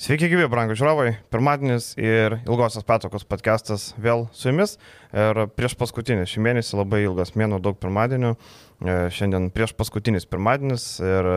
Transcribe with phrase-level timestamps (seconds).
[0.00, 1.10] Sveiki, gyvi, brangų žiūrovai.
[1.28, 4.78] Pirmadienis ir ilgosios petokos podcastas vėl su jumis.
[5.12, 8.30] Ir prieš paskutinį šį mėnesį labai ilgas mėnuo, daug pirmadienių.
[8.32, 11.28] E, šiandien prieš paskutinis pirmadienis ir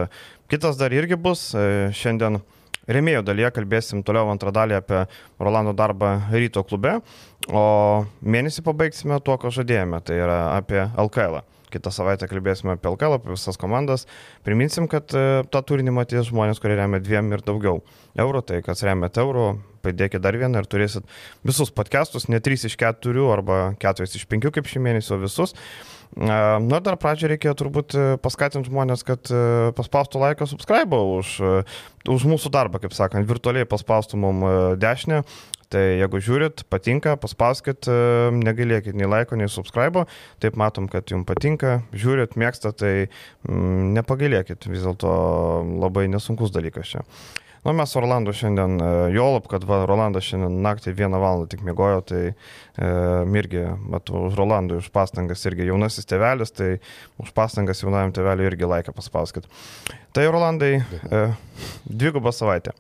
[0.47, 1.49] kitas dar irgi bus.
[1.51, 2.39] E, šiandien
[2.87, 5.03] remėjų dalyje kalbėsim toliau antrą dalį apie
[5.43, 7.01] Rolando darbą ryto klube.
[7.51, 7.65] O
[8.23, 9.99] mėnesį pabaigsime tuo, ko žadėjome.
[10.07, 11.41] Tai yra apie LKL.
[11.43, 11.52] -ą.
[11.73, 14.05] Kitą savaitę kalbėsime apie LKL, apie visas komandas.
[14.45, 17.81] Priminsim, kad e, tą turinį matys žmonės, kurie remia dviem ir daugiau
[18.19, 18.43] eurų.
[18.49, 19.47] Tai kas remia eurų,
[19.83, 21.09] padėkite dar vieną ir turėsit
[21.45, 25.57] visus podcastus, ne 3 iš 4 arba 4 iš 5 kaip šį mėnesį, o visus.
[26.13, 31.39] Na ir dar pradžioje reikėjo turbūt e, paskatinti žmonės, kad e, paspaustų laiką subscribe už,
[32.13, 34.45] už mūsų darbą, kaip sakant, virtualiai paspaustų mum
[34.77, 35.23] dešinę,
[35.73, 37.93] Tai jeigu žiūrit, patinka, paspauskit, e,
[38.37, 40.03] negailėkit nei laiko, nei subscribe,
[40.43, 42.91] taip matom, kad jums patinka, žiūrit, mėgstat, tai
[43.47, 45.13] mm, nepagailėkit, vis dėlto
[45.81, 47.01] labai nesunkus dalykas čia.
[47.63, 52.01] Nu, mes Orlando šiandien, e, Jolop, kad va, Rolandas šiandien naktį vieną valandą tik mėgojo,
[52.09, 52.33] tai e,
[53.39, 56.73] irgi, matau, už Rolandų, už pastangas irgi jaunasis tevelis, tai
[57.23, 59.47] už pastangas jaunajam teveliui irgi laiką paspauskit.
[60.11, 61.23] Tai Rolandai, e,
[61.87, 62.75] dvigubą savaitę.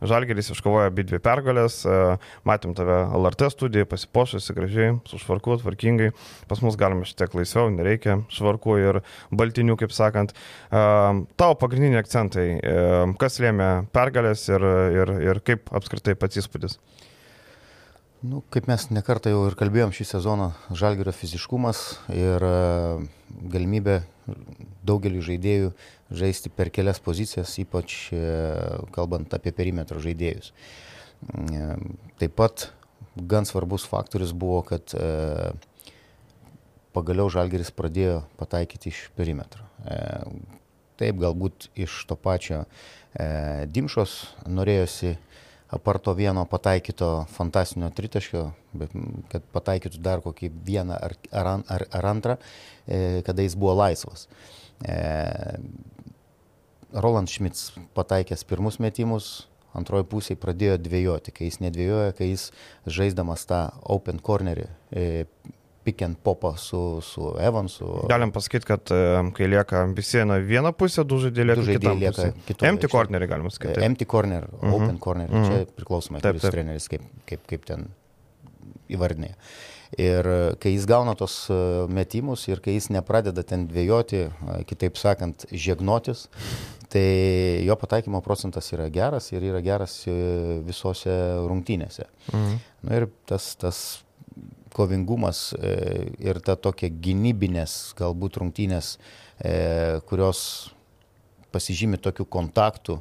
[0.00, 2.18] Žalgeris iškovojo abi dvi pergalės, e,
[2.48, 6.12] matėm tave LRT studijoje, pasipošusi gražiai, su švarku, tvarkingai.
[6.50, 9.00] Pas mus galime šiek tiek laisviau, nereikia švarku ir
[9.34, 10.34] baltinių, kaip sakant.
[10.34, 10.84] E,
[11.40, 12.76] tavo pagrindiniai akcentai, e,
[13.18, 14.68] kas lėmė pergalės ir,
[15.00, 16.78] ir, ir kaip apskritai pats įspūdis?
[18.26, 22.42] Nu, kaip mes nekartą jau ir kalbėjom šį sezoną, žalgerio fiziškumas ir
[23.28, 24.00] galimybė
[24.86, 25.72] daugelį žaidėjų
[26.20, 28.22] žaisti per kelias pozicijas, ypač e,
[28.94, 30.52] kalbant apie perimetro žaidėjus.
[30.52, 31.70] E,
[32.20, 32.68] taip pat
[33.18, 35.52] gan svarbus faktorius buvo, kad e,
[36.96, 39.62] pagaliau Žalgeris pradėjo pataikyti iš perimetro.
[40.98, 42.64] Taip, galbūt iš to pačio
[43.70, 44.14] Dimšos
[44.50, 45.12] norėjosi
[45.74, 48.44] aparto vieno pataikyto fantastinio tritaškio,
[48.78, 48.94] bet
[49.32, 52.38] kad pataikytų dar kokį vieną ar, ar, ar, ar antrą,
[53.26, 54.26] kada jis buvo laisvas.
[56.92, 62.48] Roland Schmitz pataikęs pirmus metimus, antroji pusė pradėjo dvėjoti, kai jis nedvėjoja, kai jis
[62.88, 65.26] žaisdamas tą open cornerį, e,
[65.84, 67.86] pick and popą su, su Evansu.
[68.08, 69.00] Galim pasakyti, kad e,
[69.36, 72.68] kai lieka visi na vieną pusę, du žaidėjai lieka, žaidėjai lieka kitų.
[72.72, 73.80] Empty cornerį galima sakyti.
[73.86, 74.72] Empty corner, uh mhm.
[74.72, 74.84] -huh.
[74.84, 75.46] open corner, uh -huh.
[75.46, 75.72] čia mhm.
[75.76, 77.88] priklausomai, kuris treneris kaip, kaip, kaip ten
[78.88, 79.36] įvardinėja.
[79.96, 81.54] Ir e, kai jis gauna tos e,
[81.88, 84.26] metimus ir kai jis nepradeda ten dvėjoti,
[84.68, 86.28] kitaip sakant, žegnotis,
[86.92, 90.12] tai jo pataikymo procentas yra geras ir yra geras e,
[90.66, 91.14] visose
[91.48, 92.04] rungtynėse.
[92.32, 92.60] Mhm.
[92.82, 94.04] Na ir tas, tas
[94.74, 95.74] kovingumas e,
[96.22, 98.96] ir ta tokia gynybinės galbūt rungtynės,
[99.40, 100.70] e, kurios
[101.54, 102.98] pasižymi tokiu kontaktu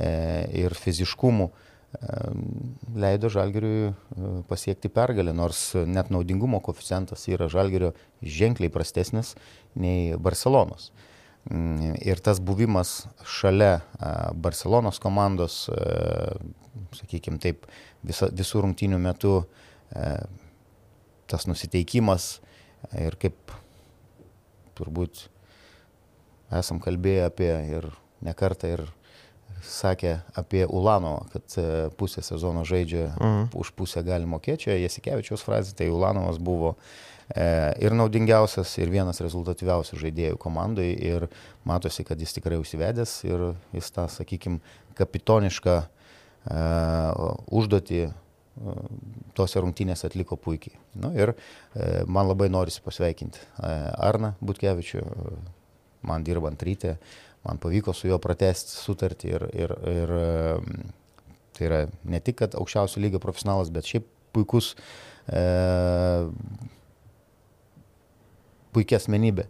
[0.00, 1.50] ir fiziškumu,
[2.96, 3.90] leido Žalgiriui
[4.48, 7.90] pasiekti pergalę, nors net naudingumo koficijantas yra Žalgirio
[8.22, 9.34] ženkliai prastesnis
[9.74, 10.88] nei Barcelonos.
[11.50, 13.80] Mm, ir tas buvimas šalia
[14.32, 15.66] Barcelonos komandos,
[16.96, 17.66] sakykime taip,
[18.06, 19.40] visa, visų rungtynių metu,
[21.30, 22.38] tas nusiteikimas
[22.98, 23.54] ir kaip
[24.78, 25.26] turbūt
[26.60, 27.86] esam kalbėję apie ir
[28.24, 28.86] nekartą ir
[29.66, 31.54] sakė apie Ulanovą, kad
[32.00, 33.50] pusę sezono žaidžia, mhm.
[33.60, 36.76] už pusę gali mokėti, čia Jasikevičiaus frazė, tai Ulanovas buvo
[37.30, 40.90] E, ir naudingiausias, ir vienas rezultatyviausių žaidėjų komandai.
[40.98, 41.28] Ir
[41.68, 44.58] matosi, kad jis tikrai užsivedęs ir jis tą, sakykime,
[44.98, 48.00] kapitonišką uh, užduotį
[49.36, 50.76] tose rungtynėse atliko puikiai.
[51.00, 51.40] Nu, ir uh,
[52.06, 55.04] man labai norisi pasveikinti Arną Butkevičių,
[56.08, 56.96] man dirbant ryte,
[57.46, 60.14] man pavyko su juo pratesti sutartį ir, ir, ir
[61.56, 64.74] tai yra ne tik, kad aukščiausio lygio profesionalas, bet šiaip puikus
[68.74, 69.46] puikia asmenybė.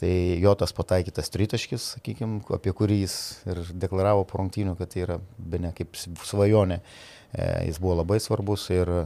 [0.00, 0.10] Tai
[0.40, 3.14] jo tas pataikytas tritaškis, sakykime, apie kurį jis
[3.50, 6.78] ir deklaravo po rungtynių, kad tai yra be ne kaip svajonė.
[6.80, 9.04] E, jis buvo labai svarbus ir e,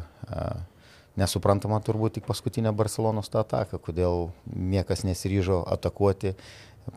[1.20, 6.34] nesuprantama turbūt tik paskutinė Barcelonos tą ataką, kodėl niekas nesiryžo atakuoti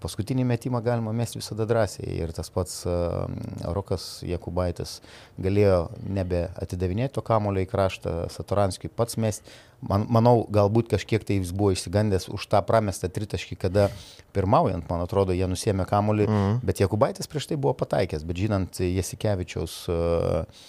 [0.02, 3.24] Paskutinį metimą galima mesti visada drąsiai ir tas pats uh,
[3.72, 4.98] Rokas Jakubaitis
[5.40, 9.48] galėjo nebe atidavinėti to kamulio į kraštą, Satoranskiui pats mesti.
[9.88, 13.88] Man, manau, galbūt kažkiek tai jis buvo išsigandęs už tą pramestą tritaškį, kada
[14.36, 16.60] pirmaujant, man atrodo, jie nusėmė kamulį, mm.
[16.68, 20.66] bet Jakubaitis prieš tai buvo pataikęs, bet žinant Jasikevičiaus uh,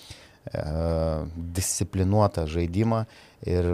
[1.58, 3.04] disciplinuotą žaidimą
[3.46, 3.70] ir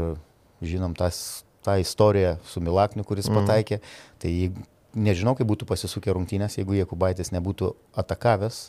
[0.65, 3.41] žinom tas, tą istoriją su Milakniu, kuris mm.
[3.41, 3.79] pataikė,
[4.21, 4.33] tai
[4.95, 8.67] nežinau, kaip būtų pasisukę rungtynės, jeigu Jekubaitis nebūtų atakavęs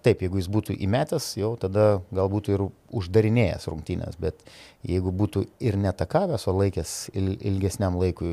[0.00, 2.62] Taip, jeigu jis būtų įmetęs, jau tada galbūt ir
[2.96, 4.40] uždarinėjęs rungtynės, bet
[4.88, 8.30] jeigu būtų ir netakavęs, o laikęs ilgesniam laikui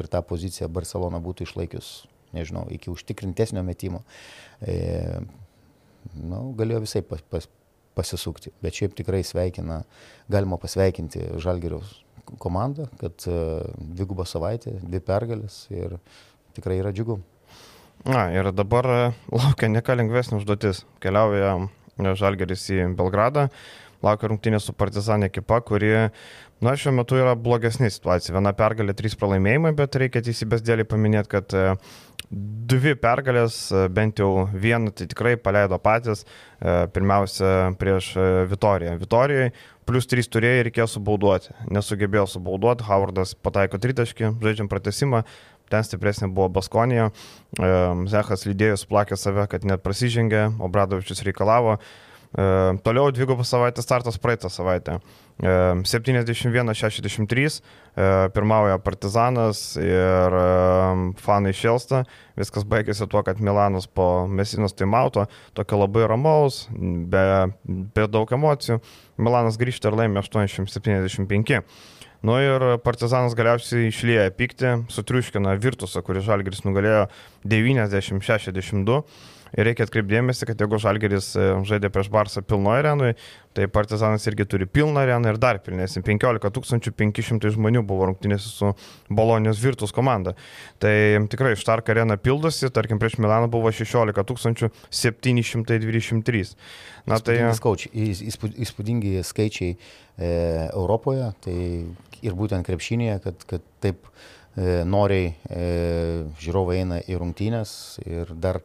[0.00, 1.92] ir tą poziciją Barcelona būtų išlaikius,
[2.34, 4.02] nežinau, iki užtikrintesnio metimo,
[4.58, 5.20] e,
[6.18, 7.46] nu, galėjo visai pas, pas,
[7.98, 8.54] pasisukti.
[8.62, 9.82] Bet šiaip tikrai sveikina,
[10.30, 11.98] galima pasveikinti Žalgeriaus
[12.38, 13.38] komandą, kad e,
[13.78, 15.96] dvigubą savaitę, dvi pergalės ir
[16.56, 17.18] tikrai yra džiugu.
[18.08, 19.00] Na ir dabar e,
[19.32, 20.84] laukia ne ką lengvesnė užduotis.
[21.02, 23.48] Keliauja e, Žalgeris į Belgradą,
[24.04, 25.94] laukia rungtynė su Partizanė ekipa, kuri,
[26.64, 28.36] na, šiuo metu yra blogesnė situacija.
[28.36, 31.56] Viena pergalė, trys pralaimėjimai, bet reikia teisybės dėlį paminėti, kad
[32.30, 36.26] dvi pergalės, bent jau vieną, tai tikrai paleido patys,
[36.92, 38.10] pirmiausia prieš
[38.50, 38.96] Vitoriją.
[39.00, 39.52] Vitorijai
[39.88, 41.54] plus 3 turėjai reikėjo subauduoti.
[41.72, 45.22] Nesugebėjo subauduoti, Howardas pataiko tritaškį, žaidžiam pratesimą,
[45.72, 47.08] ten stipresnė buvo Baskonija.
[48.12, 51.78] Zechas lydėjus plakė save, kad net prasižengė, o Bradovičius reikalavo.
[52.82, 54.98] Toliau dvigubą savaitę startas praeitą savaitę.
[55.40, 57.60] 71-63
[58.34, 60.32] pirmauja Partizanas ir
[61.22, 62.04] fanai Šelsta.
[62.36, 65.26] Viskas baigėsi tuo, kad Milanas po Mesinos taimauto,
[65.56, 68.80] tokio labai ramaus, be, be daug emocijų,
[69.18, 71.62] Milanas grįžta ir laimė 875.
[72.26, 77.06] Nu ir Partizanas galiausiai išlieja pyktį, sutriuškina Virtusą, kuris Žalgeris nugalėjo
[77.46, 79.04] 90-62.
[79.56, 83.16] Ir reikia atkreipdėmėsi, kad jeigu Žalgeris e, žaidė prieš Barsą pilnoje arenoje,
[83.56, 86.02] tai Partizanas irgi turi pilną areną ir dar pilnesnį.
[86.06, 88.72] 15 500 žmonių buvo rungtynėse su
[89.08, 90.34] Bolonijos Virtus komanda.
[90.82, 90.94] Tai
[91.32, 96.44] tikrai Štark arena pildosi, tarkim prieš Milaną buvo 16 723.
[97.08, 97.40] Na tai...
[97.56, 99.78] Skaučiai, įspūdingi skaičiai e,
[100.74, 101.56] Europoje, tai
[102.22, 105.66] ir būtent krepšinėje, kad, kad taip e, noriai e,
[106.42, 107.72] žiūrovai eina į rungtynės
[108.06, 108.60] ir dar,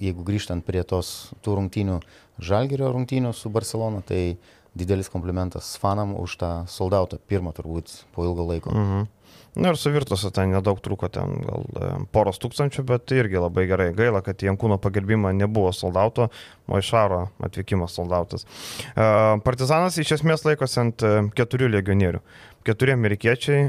[0.00, 2.00] jeigu grįžtant prie tos tų rungtynių,
[2.42, 4.36] Žalgerio rungtynių su Barcelona, tai
[4.74, 8.72] didelis komplimentas fanam už tą soldautą, pirmą turbūt po ilgo laiko.
[8.74, 9.06] Mhm.
[9.54, 13.38] Na ir su Virtuose ten nedaug trūko, ten gal e, poros tūkstančių, bet tai irgi
[13.38, 13.92] labai gerai.
[13.94, 16.26] Gaila, kad į Jankūno pagerbimą nebuvo soldauto,
[16.66, 18.48] o iš Šaro atvykimas soldautas.
[18.94, 19.06] E,
[19.46, 22.24] Partizanas iš esmės laikosi ant e, keturių legionierių
[22.64, 23.64] keturi amerikiečiai,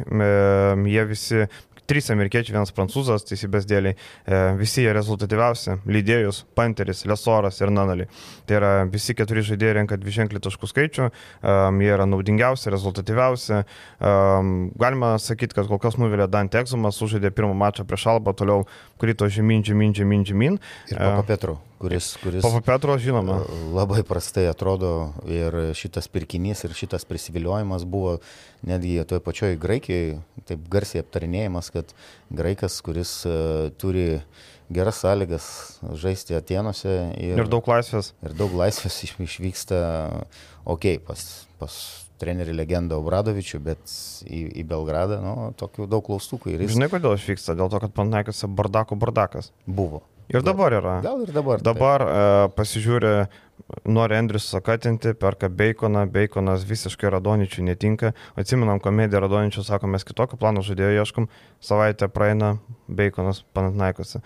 [0.87, 1.41] jie visi
[1.89, 8.07] trys amerikiečiai, vienas prancūzas, teisybės dėliai, e, visi jie rezultatyviausi- Lydėjus, Panteris, Lesoras ir Nanali.
[8.45, 11.11] Tai yra visi keturi žaidėjai renka dviženklį taškų skaičių,
[11.43, 13.63] um, jie yra naudingiausi, rezultatyviausi.
[13.99, 18.65] Um, galima sakyti, kad kol kas nuvilė Dante Exumas, sužaidė pirmą mačą prieš Alba, toliau
[18.99, 20.59] krito žemyn, žemyn, žemyn, žemyn.
[20.91, 23.41] Ir Papa Petru kuris, kuris Papa Petro, žinoma.
[23.75, 28.17] Labai prastai atrodo ir šitas pirkinys ir šitas prisiviliojimas buvo
[28.65, 30.19] netgi toje pačioje Graikijoje
[30.49, 31.93] taip garsiai aptarinėjimas, kad
[32.33, 34.21] graikas, kuris uh, turi
[34.69, 35.47] geras sąlygas
[36.01, 38.13] žaisti Atenuose ir, ir daug laisvės.
[38.25, 39.77] Ir daug laisvės išvyksta,
[40.65, 41.27] okei, okay, pas,
[41.61, 41.77] pas
[42.21, 43.93] trenerių legendą Obradovičių, bet
[44.23, 46.55] į, į Belgradą, nu, tokių daug klaustukų.
[46.55, 46.75] Jis...
[46.75, 47.57] Žinai, kodėl išvyksta?
[47.59, 49.51] Dėl to, kad Panaikose bardako bardakas.
[49.67, 50.05] Buvo.
[50.29, 50.99] Ir dabar yra.
[51.05, 51.61] Gal ir dabar.
[51.61, 52.13] Dabar tai.
[52.13, 53.13] uh, pasižiūrė,
[53.85, 58.13] nori Andrius sakatinti, perka Baconą, Baconas visiškai Radoničiui netinka.
[58.39, 61.29] Atsimenam komediją Radoničių, sako, mes kitokio plano žaidėjo ieškom,
[61.61, 62.55] savaitę praeina
[62.87, 64.23] Baconas Panatnaikose.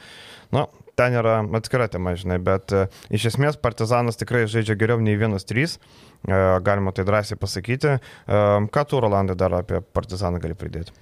[0.56, 0.68] Na,
[1.00, 5.68] ten yra atskira tema, žinai, bet uh, iš esmės Partizanas tikrai žaidžia geriau nei 1-3,
[5.68, 6.00] uh,
[6.32, 8.00] e, galima tai drąsiai pasakyti.
[8.00, 10.96] Uh, ką tu, Rolandai, dar apie Partizaną gali pridėti?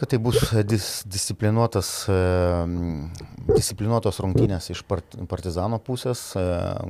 [0.00, 1.90] Kad tai bus dis, disciplinuotas,
[3.52, 4.80] disciplinuotos rungtynės iš
[5.28, 6.22] partizano pusės.
[6.40, 6.44] E,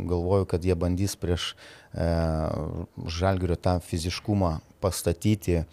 [0.07, 1.51] galvoju, kad jie bandys prieš
[1.91, 2.07] e,
[3.11, 5.65] žalgirio tą fiziškumą pastatyti e,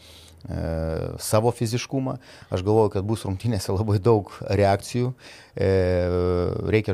[1.24, 2.18] savo fiziškumą.
[2.54, 5.14] Aš galvoju, kad bus rungtynėse labai daug reakcijų.
[5.58, 6.94] Reikia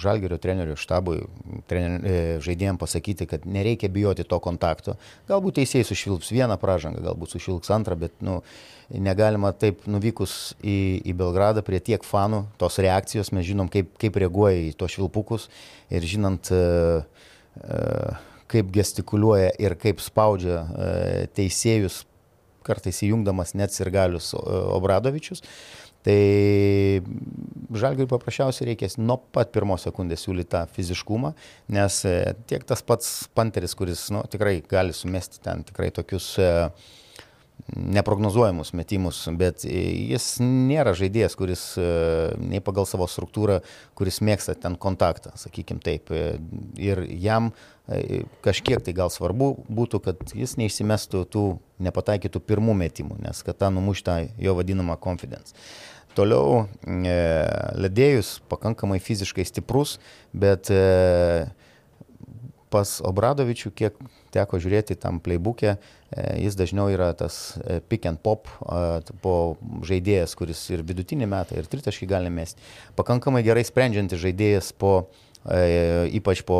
[0.00, 1.18] žalgerio trenerių štabui,
[1.68, 4.96] trener, žaidėjim pasakyti, kad nereikia bijoti to kontakto.
[5.28, 8.40] Galbūt teisėjai sušvilps vieną pražangą, galbūt sušvilps antrą, bet nu,
[8.90, 14.16] negalima taip nuvykus į, į Belgradą prie tiek fanų, tos reakcijos, mes žinom, kaip, kaip
[14.20, 15.48] reaguoja į tos švilpukus
[15.94, 17.04] ir žinant, uh,
[17.64, 22.02] uh, kaip gestikuliuoja ir kaip spaudžia uh, teisėjus,
[22.64, 25.44] kartais įjungdamas net ir galius Obradovičius.
[26.04, 26.16] Tai
[27.80, 31.30] žalgiui paprasčiausiai reikės nuo pat pirmos sekundės siūlyti tą fiziškumą,
[31.72, 32.00] nes
[32.48, 36.68] tiek tas pats Panteris, kuris nu, tikrai gali sumesti ten tikrai tokius uh,
[37.72, 41.86] neprognozuojamus metimus, bet jis nėra žaidėjas, kuris e,
[42.40, 43.60] nei pagal savo struktūrą,
[43.96, 46.12] kuris mėgsta ten kontaktą, sakykim taip.
[46.12, 46.36] E,
[46.80, 47.52] ir jam
[47.88, 51.46] e, kažkiek tai gal svarbu būtų, kad jis neišsimestų tų
[51.84, 55.56] nepataikytų pirmų metimų, nes kad tą numuštą jo vadinamą confidence.
[56.14, 56.68] Toliau
[57.74, 59.96] ledėjus pakankamai fiziškai stiprus,
[60.30, 61.48] bet e,
[62.74, 63.98] pas Obradovičių, kiek
[64.34, 68.50] teko žiūrėti tam playbook'e, e, jis dažniau yra tas e, pick and pop
[69.22, 69.34] po
[69.86, 72.64] žaidėjas, kuris ir vidutinį metą, ir tritaškį gali mesti.
[72.98, 74.94] Pakankamai gerai sprendžiantis žaidėjas po
[75.44, 76.58] e, ypač po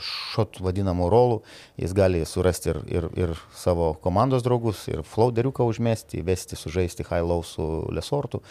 [0.00, 1.38] šot vadinamų rolų,
[1.78, 7.22] jis gali surasti ir, ir, ir savo komandos draugus, ir flouderiuką užmesti, vesti sužaisti high
[7.26, 8.42] low su lesortu,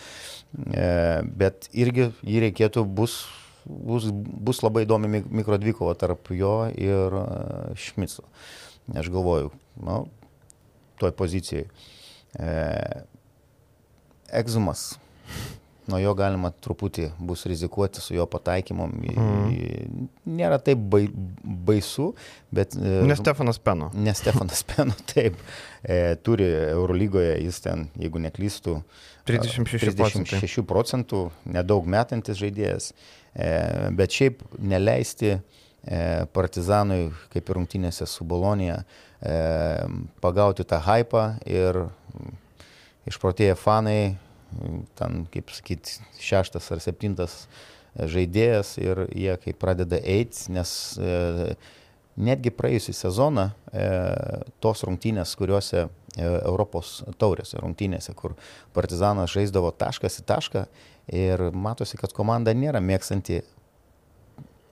[0.53, 3.23] bet irgi jį reikėtų bus
[3.65, 7.19] bus, bus labai įdomi mikrodvikova tarp jo ir
[7.79, 8.25] Šmico.
[8.97, 9.51] Aš galvoju,
[9.85, 9.99] nu,
[10.99, 11.67] toj pozicijai.
[12.39, 12.49] E,
[14.33, 14.97] egzumas.
[15.89, 18.85] Nuo jo galima truputį bus rizikuoti su jo pataikymu.
[18.93, 20.09] Mm.
[20.37, 21.07] Nėra taip bai,
[21.65, 22.11] baisu,
[22.53, 22.75] bet...
[22.77, 23.89] E, ne Stefanas Peno.
[23.97, 25.39] Ne Stefanas Peno, taip.
[25.81, 28.75] E, turi Eurolygoje, jis ten, jeigu neklystų,
[29.29, 30.29] 36 procentų.
[30.35, 31.23] 36 procentų,
[31.57, 32.91] nedaug metantis žaidėjas.
[32.93, 35.39] E, bet šiaip neleisti e,
[36.33, 38.81] partizanui, kaip ir rungtynėse su Bolonija,
[39.21, 39.35] e,
[40.23, 41.83] pagauti tą hypą ir
[43.09, 44.15] išprotėję fanai,
[44.97, 47.43] ten, kaip sakyti, šeštas ar septintas
[47.99, 50.71] žaidėjas ir jie kai pradeda eiti, nes
[52.19, 53.45] netgi praėjusią sezoną
[54.61, 58.35] tos rungtynės, kuriuose Europos taurėse rungtynėse, kur
[58.75, 60.65] partizanas žaisdavo taškas į tašką,
[61.09, 63.41] Ir matosi, kad komanda nėra mėgstanti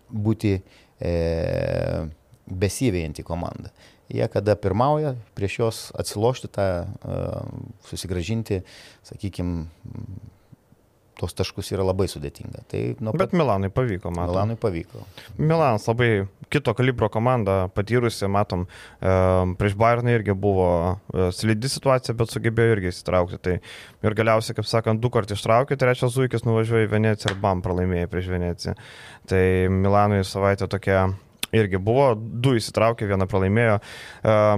[0.07, 1.13] būti e,
[2.47, 3.73] besivėjanti komanda.
[4.07, 7.17] Jie kada pirmauja, prieš juos atsilošti tą, e,
[7.89, 8.61] susigražinti,
[9.09, 9.65] sakykime,
[11.17, 12.63] tos taškus yra labai sudėtinga.
[12.71, 13.19] Tai pat...
[13.23, 14.31] Bet Milanui pavyko, matom.
[14.33, 15.03] Milanui pavyko.
[15.37, 16.09] Milanas labai
[16.53, 18.65] kito kalibro komanda, patyrusi, matom,
[19.01, 19.13] e,
[19.59, 23.39] prieš Bayerną irgi buvo e, slidi situacija, bet sugebėjo irgi įsitraukti.
[23.43, 23.55] Tai
[24.07, 28.11] ir galiausiai, kaip sakant, du kartus ištraukė, trečias Zuikis nuvažiuoja į Veneciją ir BAM pralaimėjo
[28.11, 28.75] prieš Veneciją.
[29.27, 31.07] Tai Milanui savaitė tokia
[31.55, 33.79] irgi buvo, du įsitraukė, vieną pralaimėjo.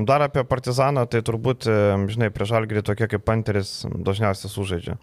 [0.09, 1.69] Dar apie Partizaną, tai turbūt,
[2.09, 4.97] žinai, prieš Algerį tokie kaip Panteris dažniausiai sužaidžia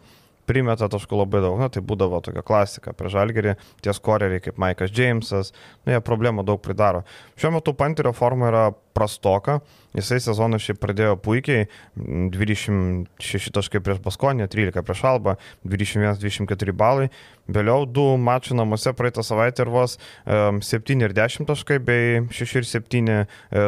[0.46, 1.58] primeta taškų labai daug.
[1.60, 5.52] Na, tai būdavo tokia klasika prie žalgerį, tie skoreriai kaip Maikas Džeimsas,
[5.84, 7.04] nu, jie problemų daug pridaro.
[7.36, 9.60] Šiuo metu Panterio forma yra prastoka,
[9.96, 15.36] jisai sezoną šiaip pradėjo puikiai, 26 taškai prieš Baskonį, 13 prieš Alba,
[15.68, 17.08] 21-24 balai,
[17.46, 22.60] vėliau du mačių namuose praeitą savaitę ir vos um, 7 ir 10 taškai bei 6
[22.60, 23.18] ir 7 e,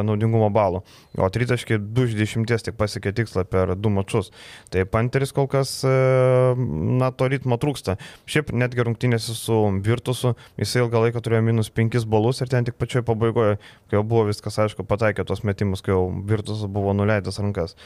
[0.05, 0.83] naudingumo balų,
[1.19, 4.33] o 3 taškai 2 iš 10 tik pasiekė tikslą per du mačius.
[4.73, 5.93] Tai Panteris kol kas, e,
[6.99, 7.97] na, to ritmo trūksta.
[8.29, 12.79] Šiaip netgi rungtynėse su Virtusu jisai ilgą laiką turėjo minus 5 balus ir ten tik
[12.81, 13.59] pačioje pabaigoje,
[13.89, 17.77] kai jau buvo viskas aišku, pataikė pataikė tos metimus, kai jau Virtus buvo nuleidęs rankas.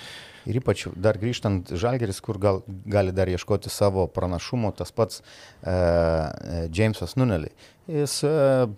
[0.46, 6.66] Ir ypač dar grįžtant Žalgeris, kur gal, gali dar ieškoti savo pranašumo, tas pats uh,
[6.72, 7.52] Jamesas Nunelį.
[7.88, 8.68] Jis uh,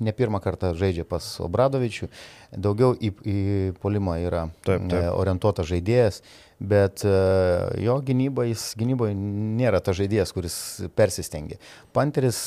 [0.00, 2.08] ne pirmą kartą žaidžia pas Obradovičių,
[2.56, 3.36] daugiau į, į
[3.80, 5.12] polimą yra taip, taip.
[5.14, 6.22] orientuotas žaidėjas,
[6.58, 10.56] bet jo gynyba, jis gynyboje nėra tas žaidėjas, kuris
[10.96, 11.60] persistengia.
[11.94, 12.38] Panteris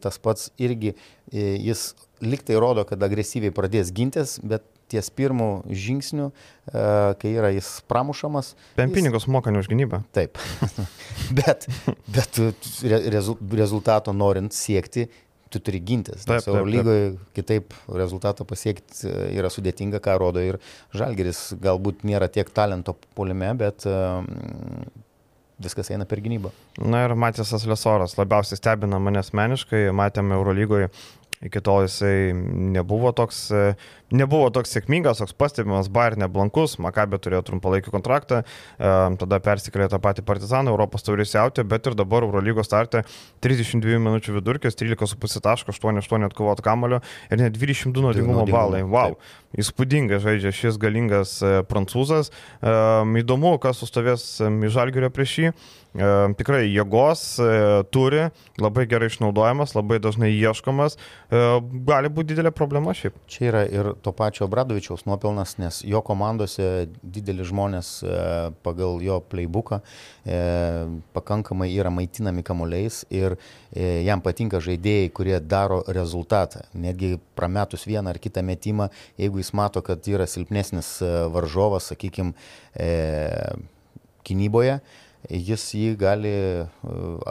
[0.00, 0.94] tas pats irgi,
[1.32, 1.90] jis
[2.24, 5.48] liktai rodo, kad agresyviai pradės gintis, bet ties pirmų
[5.84, 6.86] žingsnių, e,
[7.20, 8.54] kai yra jis pramušamas.
[8.78, 8.94] Jis...
[8.94, 10.04] pinigus moka ne už gynybą.
[10.16, 10.40] Taip.
[11.38, 11.68] bet
[12.14, 12.40] bet
[13.58, 15.08] rezultato norint siekti,
[15.54, 16.26] tu turi gintis.
[16.26, 20.60] Taip, taip, lygoje kitaip rezultato pasiekti e, yra sudėtinga, ką rodo ir
[20.96, 21.46] Žalgeris.
[21.62, 24.26] Galbūt nėra tiek talento polime, bet um,
[25.62, 26.50] viskas eina per gynybą.
[26.82, 30.90] Na ir Matėsas Lesoras labiausiai stebina mane asmeniškai, matėme Eurolygoje
[31.44, 33.74] iki tol jisai nebuvo toks, e,
[34.14, 40.00] nebuvo toks sėkmingas, toks pastebimas, Bayern neblankus, Makabė turėjo trumpalaikį kontraktą, e, tada persikėlė tą
[40.02, 43.04] patį Partizaną, Europos taurės jautė, bet ir dabar Eurolygos startė
[43.44, 48.82] 32 minučių vidurkis, 13,5 taško, 8-8 atkovot kamulio ir net 22 naudingumo balai.
[48.82, 49.62] Wow, taip.
[49.64, 52.32] įspūdingai žaidžia šis galingas e, prancūzas.
[53.24, 55.54] Įdomu, kas sustovės į žalgerio prieš jį.
[55.94, 57.48] E, tikrai jėgos e,
[57.94, 58.24] turi,
[58.58, 61.42] labai gerai išnaudojamas, labai dažnai ieškomas, e,
[61.86, 63.20] gali būti didelė problema šiaip.
[63.30, 67.92] Čia yra ir to pačio Bradovičiaus nuopelnas, nes jo komandose dideli žmonės
[68.66, 69.80] pagal jo playbooką
[71.14, 73.36] pakankamai yra maitinami kamuoliais ir
[73.74, 76.64] jam patinka žaidėjai, kurie daro rezultatą.
[76.74, 78.88] Netgi prametus vieną ar kitą metimą,
[79.20, 80.96] jeigu jis mato, kad yra silpnesnis
[81.34, 82.34] varžovas, sakykime,
[84.24, 84.78] gynyboje,
[85.30, 86.66] jis jį gali e,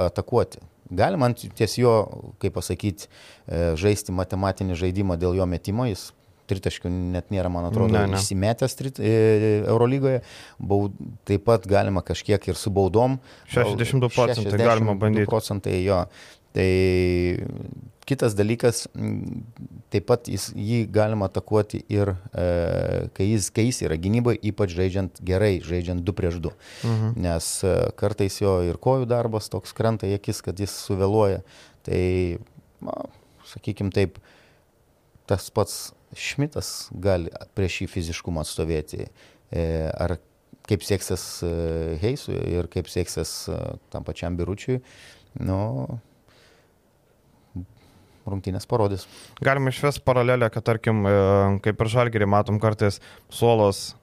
[0.07, 0.61] atakuoti.
[0.93, 1.93] Galima ties jo,
[2.41, 3.07] kaip pasakyti,
[3.47, 6.11] e, žaisti matematinį žaidimą dėl jo metimo, jis
[6.51, 8.19] tritaškių net nėra, man atrodo, ne, ne.
[8.19, 9.13] įsimetęs trit, e,
[9.61, 10.21] Eurolygoje.
[10.59, 10.95] Baud,
[11.27, 13.17] taip pat galima kažkiek ir su baudom.
[13.53, 15.29] 62 procentai galima bandyti.
[15.29, 16.03] procentai jo.
[16.53, 16.69] Tai
[18.07, 18.83] kitas dalykas,
[19.93, 22.47] taip pat jis, jį galima atakuoti ir e,
[23.15, 26.53] kai, jis, kai jis yra gynyboje, ypač žaidžiant gerai, žaidžiant 2 prieš 2.
[26.89, 27.15] Mhm.
[27.25, 31.43] Nes e, kartais jo ir kojų darbas toks krenta į akis, kad jis suvėluoja.
[31.83, 32.03] Tai,
[32.83, 32.99] na,
[33.53, 34.21] sakykime taip,
[35.27, 39.07] tas pats Šmitas gali prieš šį fiziškumą atstovėti.
[39.53, 40.17] E, ar
[40.69, 41.51] kaip seksis e,
[42.01, 43.57] Heisui ir kaip seksis e,
[43.93, 44.79] tam pačiam Biručiui,
[45.43, 45.59] nu,
[48.29, 49.07] rungtynės parodys.
[49.43, 51.03] Galima išvesti paralelę, kad tarkim,
[51.65, 53.01] kaip ir žalgerį matom kartais
[53.33, 53.91] suolos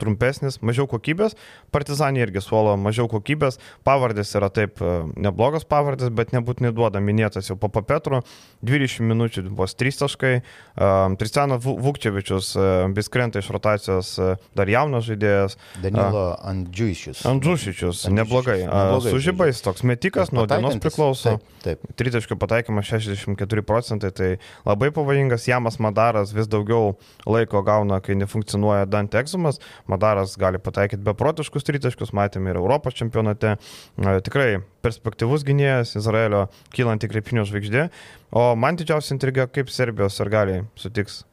[0.00, 1.36] trumpesnis, mažiau kokybės,
[1.74, 7.50] partizanė irgi suolo mažiau kokybės, pavardės yra taip e, neblogos pavardės, bet nebūtinai duoda minėtas
[7.50, 8.22] jau po papetru,
[8.66, 12.52] 20 minučių vos 3 taškai, e, Vukčevičius
[12.96, 14.08] vis krenta iš rotacijos
[14.56, 15.56] dar jaunas žaidėjas.
[15.82, 17.22] Danilo Andžiušius.
[17.28, 18.58] Andžiušius, neblogai.
[18.66, 19.12] neblogai.
[19.12, 21.36] Su žibais toks metikas, nuo dienos priklauso.
[21.36, 21.96] Taip, taip.
[21.98, 24.30] Tritaškių pataikymas 64 procentai, tai
[24.66, 26.96] labai pavojingas, Jamas Madaras vis daugiau
[27.28, 29.60] laiko gauna, kai nefunkcionuoja Dante Exo klausimas.
[29.86, 33.56] Madaras gali pataikyti beprotiškus tritaškius, matėme ir Europos čempionate.
[33.96, 37.90] Tikrai perspektyvus gynėjas, Izraelio kylanti krepšinio žvaigždė.
[38.32, 41.24] O man didžiausia intriga, kaip Serbijos ar gali sutiks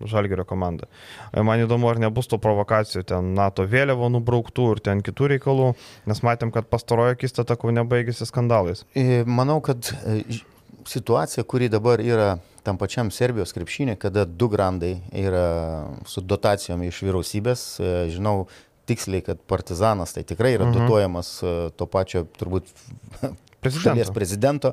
[0.00, 0.86] Žalgerio komanda.
[1.34, 5.74] Man įdomu, ar nebus to provokacijų, ten NATO vėliavo nubrauktų ir ten kitų reikalų,
[6.08, 8.86] nes matėm, kad pastarojo akistata kaune baigėsi skandalais.
[8.96, 10.40] E, manau, kad e,
[10.88, 17.02] situacija, kuri dabar yra tam pačiam Serbijos krepšinė, kada du grandai yra su dotacijom iš
[17.06, 18.48] vyriausybės, e, žinau
[18.88, 20.78] tiksliai, kad partizanas tai tikrai yra mhm.
[20.78, 22.70] dotuojamas e, to pačio turbūt
[23.62, 23.82] prezidento.
[23.84, 24.72] šalies prezidento.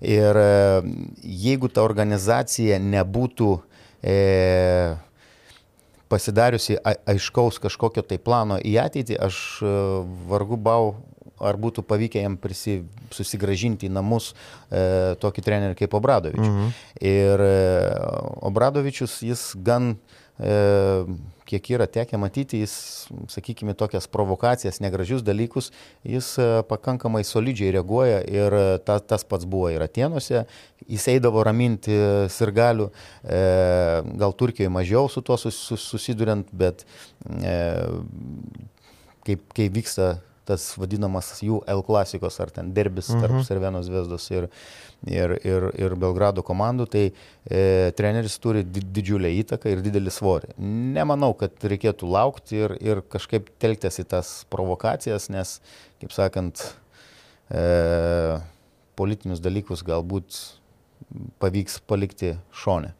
[0.00, 0.46] Ir e,
[1.46, 3.50] jeigu ta organizacija nebūtų
[4.02, 4.16] e,
[6.06, 9.38] pasidariusi aiškaus kažkokio tai plano į ateitį, aš
[10.30, 10.92] vargu bau
[11.40, 12.80] ar būtų pavykę jam prisi,
[13.14, 16.48] susigražinti į namus e, tokį trenerį kaip Obradovičius.
[16.48, 16.74] Mhm.
[17.04, 17.56] Ir e,
[18.48, 19.94] Obradovičius, jis gan,
[20.40, 20.54] e,
[21.46, 22.74] kiek yra tekę matyti, jis,
[23.30, 25.70] sakykime, tokias provokacijas, negražius dalykus,
[26.06, 30.46] jis e, pakankamai solidžiai reaguoja ir e, ta, tas pats buvo ir Atenuose,
[30.88, 31.94] jis eidavo raminti
[32.32, 32.88] sirgalių,
[33.22, 33.42] e,
[34.24, 36.86] gal Turkijoje mažiau su tuo sus, sus, susiduriant, bet
[37.44, 37.58] e,
[39.26, 43.40] kaip, kai vyksta tas vadinamas jų L klasikos ar ten derbis tarp mhm.
[43.40, 43.46] -huh.
[43.48, 44.48] Servenos Vesdos ir,
[45.06, 50.54] ir, ir, ir Belgrado komandų, tai e, treneris turi didžiulę įtaką ir didelį svorį.
[50.96, 55.60] Nemanau, kad reikėtų laukti ir, ir kažkaip telktis į tas provokacijas, nes,
[56.00, 56.62] kaip sakant,
[57.50, 58.38] e,
[58.96, 60.38] politinius dalykus galbūt
[61.38, 62.92] pavyks palikti šonę.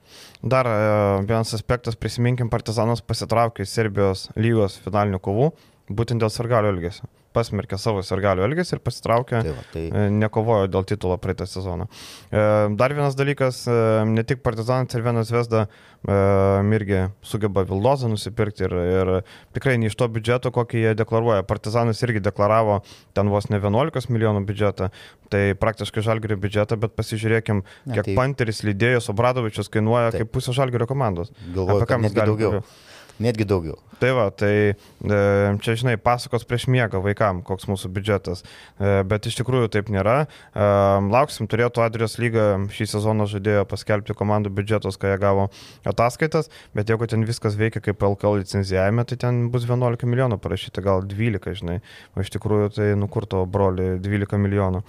[0.43, 0.79] Dar e,
[1.27, 5.53] vienas aspektas, prisiminkim, Partizanas pasitraukė iš Serbijos lygos finalinių kovų,
[5.91, 9.85] būtent dėl sargalio elgesio pasmerkė savo sargalių elgesį ir pasitraukė, tai va, tai...
[9.91, 11.89] E, nekovojo dėl titulo praeitą sezoną.
[12.31, 12.47] E,
[12.81, 13.77] dar vienas dalykas, e,
[14.09, 15.67] ne tik Partizanas ir vienas Vesda
[16.07, 19.09] irgi sugeba Vildozą nusipirkti ir, ir
[19.57, 21.43] tikrai ne iš to biudžeto, kokį jie deklaruoja.
[21.49, 22.77] Partizanas irgi deklaravo
[23.17, 24.93] ten vos ne 11 milijonų biudžetą,
[25.33, 28.19] tai praktiškai žalgerio biudžetą, bet pasižiūrėkim, kiek ne, tai...
[28.21, 30.29] Panteris lydėjus Obradovičius kainuoja Taip.
[30.29, 31.35] kaip pusė žalgerio komandos.
[31.49, 32.61] Galvoju, ką mes galime daugiau.
[32.61, 32.95] Kalbėti?
[33.23, 33.79] Netgi daugiau.
[33.97, 35.19] Tai va, tai e,
[35.65, 40.27] čia, žinai, pasakos prieš miegą vaikam, koks mūsų biudžetas, e, bet iš tikrųjų taip nėra.
[40.27, 40.67] E,
[41.09, 42.45] lauksim, turėtų Adrijos lyga
[42.77, 45.49] šį sezoną žadėjo paskelbti komandų biudžetus, kai jie gavo
[45.89, 50.85] ataskaitas, bet jeigu ten viskas veikia kaip LKL licenzijavime, tai ten bus 11 milijonų parašyta,
[50.85, 51.81] gal 12, žinai,
[52.13, 54.85] o iš tikrųjų tai nukurto broli 12 milijonų.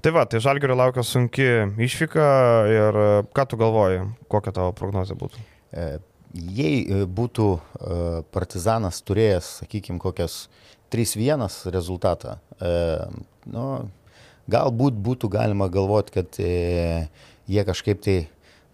[0.00, 1.50] Tai va, tai Žalgerio laukia sunki
[1.84, 2.28] išvyka
[2.72, 3.02] ir
[3.36, 5.50] ką tu galvoji, kokia tavo prognozija būtų?
[6.38, 7.60] Jei e, būtų e,
[8.34, 10.46] partizanas turėjęs, sakykime, kokias
[10.92, 12.72] 3-1 rezultatą, e,
[13.52, 13.66] nu,
[14.50, 18.16] galbūt būtų galima galvoti, kad jie kažkaip tai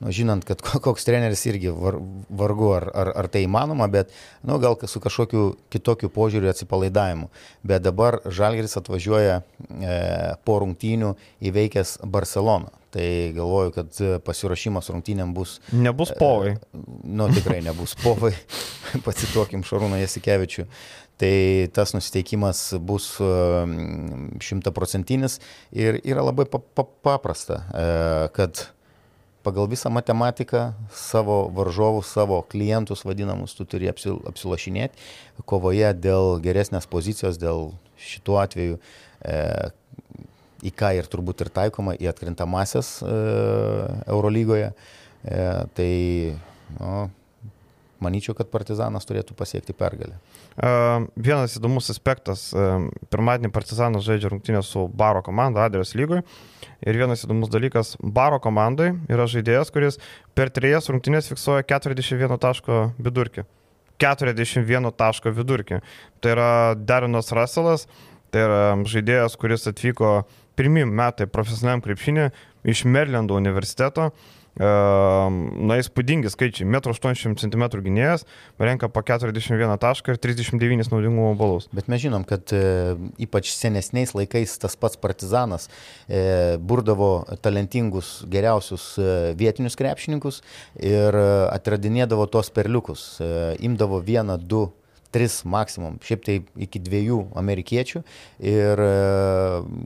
[0.02, 4.58] nu, žinant, kad koks treneris irgi var, vargu ar, ar, ar tai įmanoma, bet nu,
[4.62, 7.30] gal su kažkokiu kitokiu požiūriu atsipalaidavimu.
[7.66, 9.98] Bet dabar Žalgeris atvažiuoja e,
[10.44, 11.14] po rungtynių
[11.50, 12.72] įveikęs Barceloną.
[12.94, 15.56] Tai galvoju, kad pasiruošimas rungtynėm bus.
[15.74, 16.52] Nebus povai.
[16.54, 18.30] E, nu, tikrai nebus povai.
[19.02, 20.68] Pacituokim Šarūną Jasikevičių.
[21.18, 21.34] Tai
[21.74, 23.26] tas nusiteikimas bus e,
[24.42, 25.38] šimtaprocentinis
[25.74, 27.84] ir yra labai pa pa paprasta, e,
[28.34, 28.64] kad
[29.44, 36.88] pagal visą matematiką savo varžovus, savo klientus vadinamus tu turi apsil, apsilašinėti kovoje dėl geresnės
[36.90, 39.40] pozicijos, dėl šituo atveju e,
[40.64, 43.12] į ką ir turbūt ir taikoma į atkrintamasias e,
[44.08, 44.72] Eurolygoje.
[45.24, 45.44] E,
[45.76, 45.92] tai
[46.78, 47.04] nu,
[48.04, 50.18] manyčiau, kad Partizanas turėtų pasiekti pergalę.
[51.16, 52.46] Vienas įdomus aspektas.
[53.12, 56.22] Pirmadienį Partizanas žaidžia rungtynės su Baro komanda Adrijos lygoje.
[56.84, 60.00] Ir vienas įdomus dalykas, Baro komandai yra žaidėjas, kuris
[60.36, 63.46] per trejas rungtynės fiksuoja 41 taško vidurkį.
[64.02, 65.80] 41 taško vidurkį.
[66.20, 67.86] Tai yra Derinas Russellas,
[68.34, 70.24] tai yra žaidėjas, kuris atvyko
[70.58, 72.28] pirmie metai profesionaliam krepšinį
[72.74, 74.10] iš Merlendo universiteto.
[74.54, 76.68] Na, įspūdingi skaičiai.
[76.70, 78.22] 1,80 cm gynėjas,
[78.62, 81.66] renka po 41 tašką ir 39 naudingumo balus.
[81.74, 82.94] Bet mes žinom, kad e,
[83.26, 85.66] ypač senesniais laikais tas pats partizanas
[86.06, 90.40] e, burdavo talentingus, geriausius e, vietinius krepšininkus
[90.78, 93.08] ir e, atradinėdavo tos perliukus.
[93.18, 93.34] E,
[93.66, 94.68] imdavo vieną, du
[95.14, 98.02] tris maksimum, šiaip tai iki dviejų amerikiečių,
[98.42, 98.90] ir e,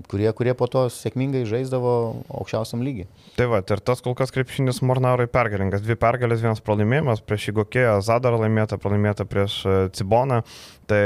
[0.08, 1.92] kurie, kurie po to sėkmingai žaisdavo
[2.40, 3.08] aukščiausiam lygiui.
[3.36, 5.84] Tai va, ir tas kol kas krepšinis Mornarui pergalingas.
[5.84, 10.40] Dvi pergalės, vienas pralaimėjimas prieš Igokėją, Zadarą laimėta, pralaimėta prieš e, Ciboną.
[10.88, 11.02] Tai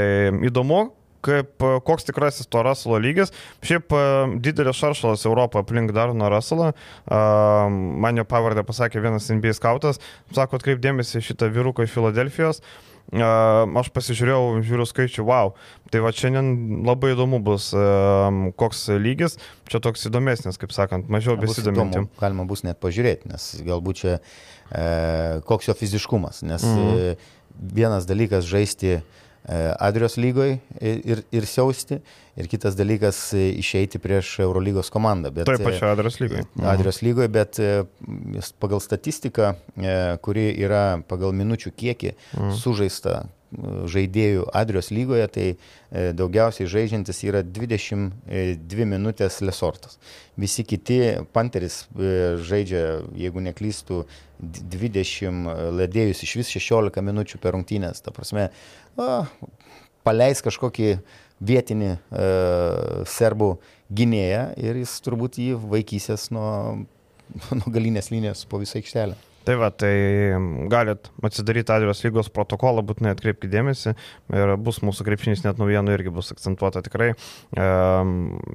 [0.47, 0.85] įdomu,
[1.25, 3.35] kaip, e, koks tikrasis to Russello lygis.
[3.67, 3.91] Šiaip
[4.45, 6.71] didelis šaršalas Europoje aplink Daruną Russelą.
[7.11, 9.99] Man jo pavardę pasakė vienas NBA skautas.
[10.31, 12.63] Sako, atkreipdėmėsi šitą vyruką iš Filadelfijos.
[13.13, 15.51] Aš pasižiūrėjau, žiūriu skaičių, wow.
[15.93, 17.69] Tai va šiandien labai įdomu bus,
[18.57, 19.37] koks lygis,
[19.69, 22.07] čia toks įdomesnis, kaip sakant, mažiau besidominti.
[22.21, 27.13] Galima bus net pažiūrėti, nes galbūt čia e, koks jo fiziškumas, nes mhm.
[27.13, 31.97] e, vienas dalykas žaisti e, E, Adrios lygoje ir, ir siausti,
[32.39, 35.33] ir kitas dalykas e, išeiti prieš Eurolygos komandą.
[35.35, 36.45] Bet, Taip, pačio Adrios lygoje.
[36.63, 37.71] Adrios lygoje, bet e,
[38.63, 39.53] pagal statistiką,
[40.23, 42.53] kuri yra pagal minučių kiekį mm.
[42.61, 43.23] sužaista
[43.93, 45.47] žaidėjų Adrios lygoje, tai
[46.17, 49.99] daugiausiai žaidžiantis yra 22 minutės lesortas.
[50.39, 50.99] Visi kiti
[51.35, 54.03] Panteris žaidžia, jeigu neklystų,
[54.43, 58.01] 20 ledėjus iš vis 16 minučių per rungtynės.
[58.03, 58.49] Ta prasme,
[58.99, 59.11] a,
[60.03, 60.97] paleis kažkokį
[61.43, 61.97] vietinį e,
[63.09, 63.49] serbų
[63.93, 66.85] gynėją ir jis turbūt jį vaikysės nuo,
[67.59, 69.17] nuo galinės linijos po visą aikštelę.
[69.43, 69.93] Tai va, tai
[70.71, 73.95] galit atsidaryti Adrijos lygos protokolą, būtinai atkreipkite dėmesį
[74.39, 77.11] ir bus mūsų krepšinis net naujienų irgi bus akcentuota tikrai.
[77.11, 77.65] E,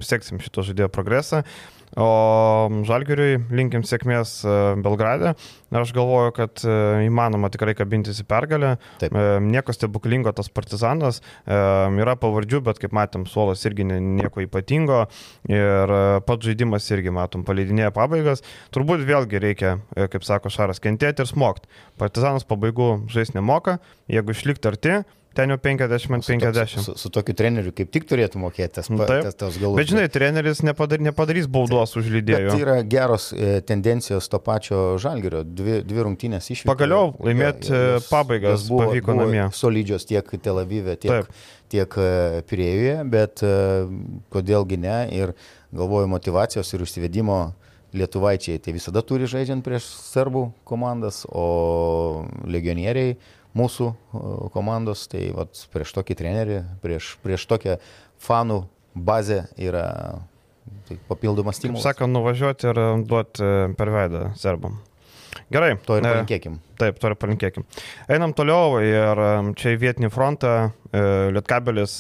[0.09, 1.45] seksim šito žaidėjo progresą.
[1.45, 5.33] E, O Žalgiriui linkim sėkmės e, Belgrade.
[5.73, 6.75] Aš galvoju, kad e,
[7.07, 8.75] įmanoma tikrai kabintis į pergalę.
[9.01, 9.15] Taip.
[9.17, 11.23] E, nieko stebuklingo tas partizanas.
[11.49, 15.05] Yra pavardžių, bet kaip matėm, suolas irgi nieko ypatingo.
[15.49, 15.93] Ir
[16.29, 18.45] pats žaidimas irgi, matom, paleidinėja pabaigas.
[18.75, 19.77] Turbūt vėlgi reikia,
[20.13, 21.71] kaip sako Šaras, kentėti ir smogti.
[22.01, 23.79] Partizanas pabaigų žais nemoka.
[24.13, 24.99] Jeigu išlikti arti,
[25.39, 26.67] ten jau 50 ant 50.
[26.67, 29.77] Su, su, su tokiu treneriu kaip tik turėtų mokėti tas, tas, tas galus.
[29.79, 32.51] Bet žinai, treneris nepadar, nepadarys baudos už lydėjų.
[32.51, 36.65] Tai yra geros e, tendencijos to pačio žalgerio, dvi, dvi rungtynės iš.
[36.69, 39.47] Pagaliau laimėti e, pabaigas buvo, pavyko buvo namie.
[39.55, 41.47] Solidžios tiek Tel Avive, tiek, Taip.
[41.71, 42.11] tiek e,
[42.51, 43.55] Pirėjuje, bet e,
[44.35, 45.37] kodėlgi ne ir
[45.71, 47.41] galvoju motivacijos ir užsivedimo
[47.97, 53.17] lietuvaičiai tai visada turi žaidžiant prieš serbų komandas, o legionieriai
[53.57, 53.93] mūsų
[54.55, 57.79] komandos, tai vat, prieš tokį trenerį, prieš, prieš tokią
[58.23, 58.65] fanų
[58.99, 59.87] bazę yra
[60.89, 61.83] tai papildomas stimulas.
[61.83, 64.79] Sako, nuvažiuoti ir duoti e, per veidą serbam.
[65.53, 65.77] Gerai.
[65.87, 66.59] To ir e, palinkėkim.
[66.81, 67.65] Taip, to ir palinkėkim.
[68.13, 69.31] Einam toliau ir e,
[69.61, 70.57] čia į vietinį frontą
[70.89, 71.95] Lietkabelis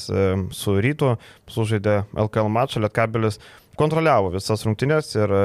[0.56, 1.10] su rytu
[1.52, 2.80] sužaidė LKL mačą.
[2.80, 3.36] Lietkabelis
[3.78, 5.42] kontroliavo visas rungtynės ir e,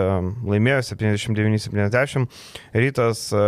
[0.50, 2.40] laimėjo 79-70.
[2.74, 3.44] Rytas e,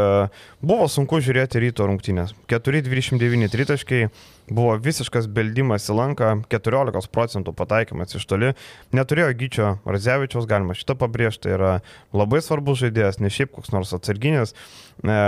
[0.65, 2.35] buvo sunku žiūrėti ryto rungtynės.
[2.51, 4.09] 4-29 tritaškiai
[4.51, 8.53] buvo visiškas beldimas į lanką, 14 procentų pataikymas iš toli.
[8.95, 11.79] Neturėjo Gyčio Razevičiaus, galima šitą pabrėžti, yra
[12.13, 14.53] labai svarbus žaidėjas, ne šiaip koks nors atsarginės,
[15.01, 15.19] e,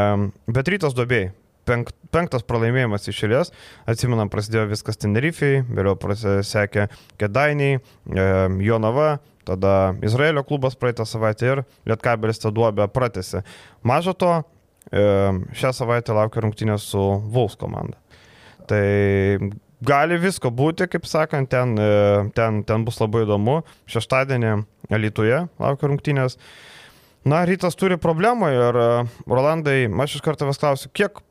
[0.53, 1.33] bet rytas dobėjai
[1.67, 3.53] penk, penktas pralaimėjimas iš eilės.
[3.89, 5.97] Atsimenam, prasidėjo viskas Tenerifei, vėliau
[6.45, 6.87] sekė
[7.19, 8.29] Kedainiai, e,
[8.67, 9.17] Jonava,
[9.47, 13.43] Tada Izraelio klubas praeitą savaitę ir Lietkabelis tą duobę pratėsi.
[13.87, 14.33] Maža to,
[14.91, 15.05] e,
[15.55, 17.95] šią savaitę laukia rungtynės su Vuls komanda.
[18.67, 18.83] Tai
[19.87, 23.61] gali visko būti, kaip sakant, ten, e, ten, ten bus labai įdomu.
[23.87, 24.57] Šeštadienį
[24.91, 26.37] Lietuvoje laukia rungtynės.
[27.27, 28.89] Na, rytas turi problemų ir e,
[29.27, 31.23] Rolandai, aš iš karto vis klausiu, kiek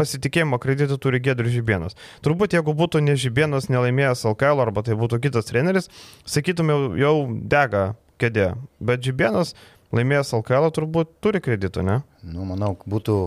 [0.00, 1.96] pasitikėjimo kreditų turi Gedrius Žibienas.
[2.24, 5.90] Turbūt jeigu būtų ne Žibienas nelaimėjęs LKL arba tai būtų kitas treneris,
[6.28, 8.52] sakytume, jau dega kėdė.
[8.82, 9.54] Bet Žibienas
[9.94, 11.98] laimėjęs LKL turbūt turi kreditų, ne?
[12.24, 13.18] Nu, manau, būtų,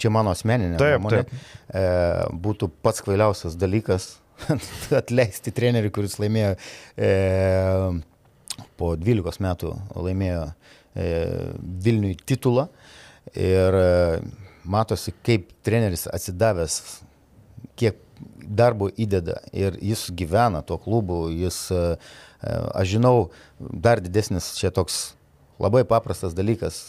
[0.00, 1.50] čia mano asmeninė taip, nuomonė, taip.
[1.68, 1.84] E,
[2.46, 4.14] būtų pats kvailiausias dalykas
[5.00, 6.54] atleisti trenerių, kuris laimėjo
[6.96, 7.12] e,
[8.78, 11.08] po 12 metų laimėjo e,
[11.84, 12.68] Vilniui titulą.
[13.36, 13.88] Ir e,
[14.68, 16.78] matosi, kaip treneris atsidavęs,
[17.78, 17.98] kiek
[18.38, 21.68] darbo įdeda ir jis gyvena tuo klubu, jis,
[22.42, 23.28] aš žinau,
[23.58, 25.12] dar didesnis čia toks
[25.58, 26.86] labai paprastas dalykas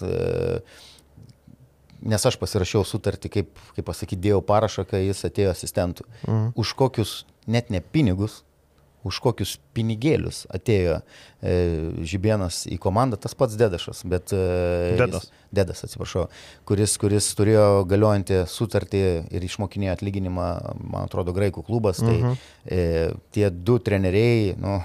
[2.02, 6.06] nes aš pasirašiau sutartį, kaip, kaip pasakyti, dėjau parašą, kai jis atėjo asistentų.
[6.28, 6.52] Mhm.
[6.60, 8.44] Už kokius, net ne pinigus,
[9.10, 11.56] už kokius pinigėlius atėjo e,
[12.08, 14.34] Žibienas į komandą, tas pats Dedašas, bet...
[14.36, 15.28] E, Dedas.
[15.28, 16.28] Jis, Dedas, atsiprašau,
[16.70, 20.50] kuris, kuris turėjo galiojantį sutartį ir išmokinėjo atlyginimą,
[20.84, 22.04] man atrodo, graikų klubas.
[22.04, 22.36] Tai mhm.
[22.70, 22.84] e,
[23.34, 24.78] tie du treneriai, nu,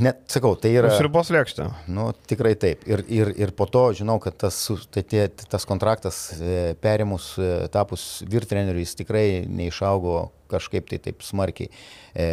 [0.00, 0.90] Net sakau, tai yra.
[0.96, 1.68] Sribos lėkštė.
[1.94, 2.82] Nu, tikrai taip.
[2.90, 4.56] Ir, ir, ir po to žinau, kad tas,
[4.94, 10.16] tai tie, tas kontraktas e, perimus, e, tapus virtreneriu, jis tikrai neišaugo
[10.50, 11.70] kažkaip tai taip smarkiai.
[12.14, 12.26] E,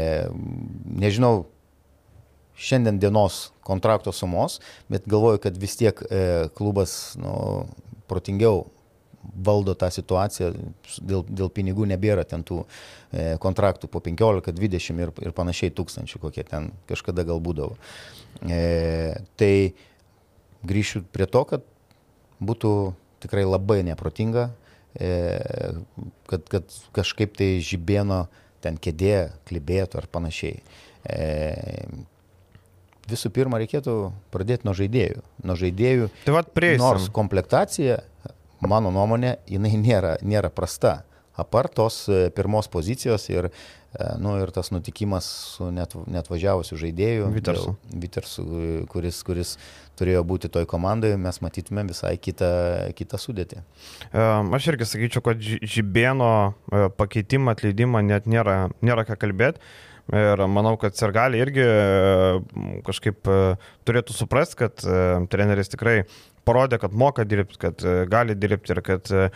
[1.04, 1.46] nežinau
[2.62, 4.60] šiandien dienos kontrakto sumos,
[4.92, 6.24] bet galvoju, kad vis tiek e,
[6.58, 7.34] klubas nu,
[8.10, 8.66] protingiau
[9.22, 10.52] valdo tą situaciją,
[11.02, 16.22] dėl, dėl pinigų nebėra ten tų e, kontraktų po 15, 20 ir, ir panašiai tūkstančių,
[16.24, 17.78] kokie ten kažkada gal būdavo.
[18.42, 19.54] E, tai
[20.68, 21.66] grįšiu prie to, kad
[22.42, 22.74] būtų
[23.22, 24.50] tikrai labai neprotinga,
[24.98, 25.12] e,
[26.30, 28.26] kad, kad kažkaip tai žibėno
[28.62, 30.62] ten kėdė, klibėtų ar panašiai.
[31.06, 31.86] E,
[33.10, 33.96] visų pirma, reikėtų
[34.34, 35.24] pradėti nuo žaidėjų.
[35.46, 36.10] Nuo žaidėjų.
[36.26, 36.84] Tai vad prieisim.
[36.84, 38.02] Nors komplektacija
[38.68, 41.02] mano nuomonė, jinai nėra, nėra prasta.
[41.40, 46.76] Apart tos e, pirmos pozicijos ir, e, nu, ir tas nutikimas su net, net važiavusiu
[46.78, 47.76] žaidėju, Vitersu.
[48.04, 48.44] Vitersu,
[48.92, 49.54] kuris, kuris
[50.00, 52.52] turėjo būti toj komandai, mes matytumėm visai kitą,
[52.98, 53.62] kitą sudėtį.
[54.12, 59.64] Aš irgi sakyčiau, kad žibėno e, pakeitimą, atleidimą net nėra, nėra ką kalbėti.
[60.12, 61.64] Ir manau, kad Sergali irgi
[62.84, 63.30] kažkaip
[63.88, 64.82] turėtų suprasti, kad
[65.32, 66.02] treneris tikrai
[66.48, 69.28] parodė, kad moka dirbti, kad e, gali dirbti ir kad e,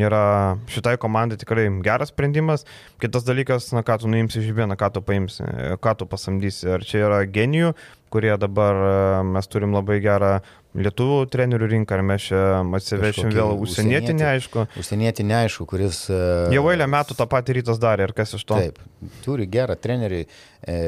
[0.00, 0.22] yra
[0.70, 2.66] šitai komandai tikrai geras sprendimas.
[3.02, 6.70] Kitas dalykas, na ką tu nuimsi iš vieną, ką tu paimsi, e, ką tu pasamdysi.
[6.76, 7.74] Ar čia yra genijų,
[8.12, 8.76] kurie dabar
[9.24, 10.36] mes turim labai gerą
[10.76, 14.64] lietuvių trenerių rinką, ar mes čia atsivešim vėl užsienietį, neaišku.
[14.80, 16.06] Užsienietį neaišku, kuris...
[16.52, 18.60] Jau eilę metų tą patį rytas darė ir kas iš to?
[18.60, 18.80] Taip,
[19.24, 20.22] turi gerą trenerių,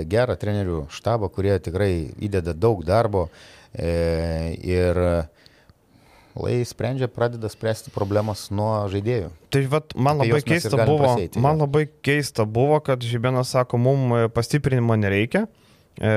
[0.09, 1.91] gerą trenerių štabą, kurie tikrai
[2.29, 3.27] įdeda daug darbo
[3.75, 5.01] ir
[6.35, 9.31] lai sprendžia, pradeda spręsti problemas nuo žaidėjų.
[9.55, 14.17] Tai vat, man labai keista buvo, praseiti, man labai keista buvo, kad Žibėnas sako, mums
[14.17, 15.45] e, pastiprinimo nereikia,
[15.95, 16.15] e,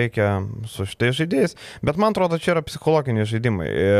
[0.00, 0.30] reikia
[0.70, 3.68] su šitais žaidėjais, bet man atrodo, čia yra psichologiniai žaidimai.
[3.68, 3.90] E,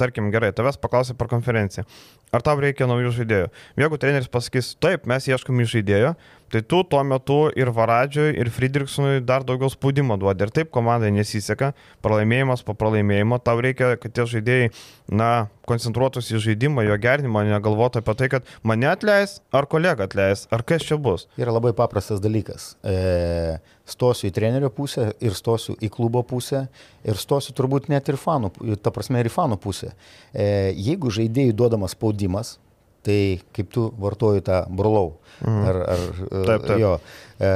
[0.00, 1.84] tarkim, gerai, tavęs paklausė per konferenciją,
[2.32, 3.52] ar tau reikia naujų žaidėjų.
[3.84, 6.16] Jeigu treneris pasakys, taip, mes ieškome žaidėjo,
[6.52, 10.44] tai tu tuo metu ir Varadžiui, ir Friedrichsonui dar daugiau spaudimo duodi.
[10.44, 11.70] Ir taip komandai nesiseka,
[12.04, 14.70] pralaimėjimas po pralaimėjimo, tau reikia, kad tie žaidėjai,
[15.08, 15.30] na,
[15.68, 20.64] koncentruotųsi į žaidimą, jo gerinimą, negalvotų apie tai, kad mane atleis, ar kolega atleis, ar
[20.66, 21.24] kas čia bus.
[21.40, 22.74] Yra labai paprastas dalykas.
[22.84, 23.56] E,
[23.88, 26.66] stosiu į trenerio pusę ir stosiu į klubo pusę
[27.06, 29.94] ir stosiu turbūt net ir fanų, ta prasme ir fanų pusę.
[30.34, 32.58] E, jeigu žaidėjai duodamas spaudimas,
[33.06, 35.16] tai kaip tu vartoji tą brolau.
[35.42, 35.64] Mhm.
[35.68, 36.78] Ar, ar, taip, taip.
[36.80, 36.92] Jo,
[37.38, 37.50] e,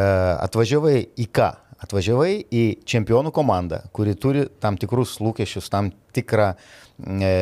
[0.49, 1.53] atvažiavai į ką?
[1.87, 7.35] Atvažiavai į čempionų komandą, kuri turi tam tikrus lūkesčius, tam tikrą e,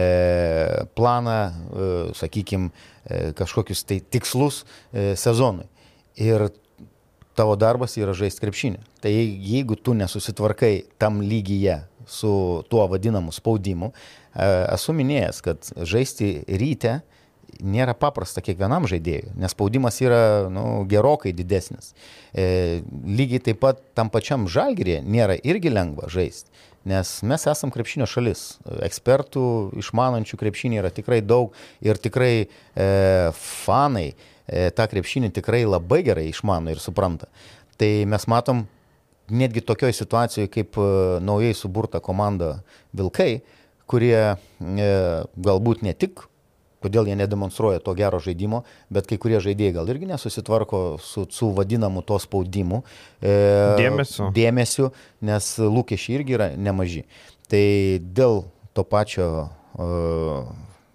[0.98, 2.72] planą, e, sakykime,
[3.06, 5.68] e, kažkokius tai tikslus e, sezonui.
[6.18, 6.48] Ir
[7.38, 8.82] tavo darbas yra žaisti krepšinį.
[9.02, 16.36] Tai jeigu tu nesusitvarkai tam lygyje su tuo vadinamu spaudimu, e, esu minėjęs, kad žaisti
[16.48, 16.98] ryte
[17.62, 21.92] nėra paprasta kiekvienam žaidėjui, nes spaudimas yra nu, gerokai didesnis.
[22.32, 26.50] E, lygiai taip pat tam pačiam žalgirė nėra irgi lengva žaisti,
[26.88, 28.44] nes mes esam krepšinio šalis.
[28.84, 29.46] Ekspertų
[29.80, 32.88] išmanančių krepšinį yra tikrai daug ir tikrai e,
[33.64, 37.30] fanai e, tą krepšinį tikrai labai gerai išmano ir supranta.
[37.80, 38.66] Tai mes matom
[39.28, 40.86] netgi tokioje situacijoje kaip e,
[41.24, 42.58] naujai suburta komanda
[42.92, 43.40] Vilkai,
[43.90, 44.36] kurie e,
[45.36, 46.26] galbūt ne tik
[46.84, 51.50] kodėl jie nedemonstruoja to gero žaidimo, bet kai kurie žaidėjai gal irgi nesusitvarko su, su
[51.56, 52.82] vadinamu to spaudimu.
[53.20, 53.34] E,
[53.80, 54.30] dėmesiu.
[54.36, 54.90] Dėmesiu,
[55.24, 57.04] nes lūkesčiai irgi yra nemaži.
[57.50, 57.64] Tai
[58.16, 58.44] dėl
[58.76, 59.90] to pačio e,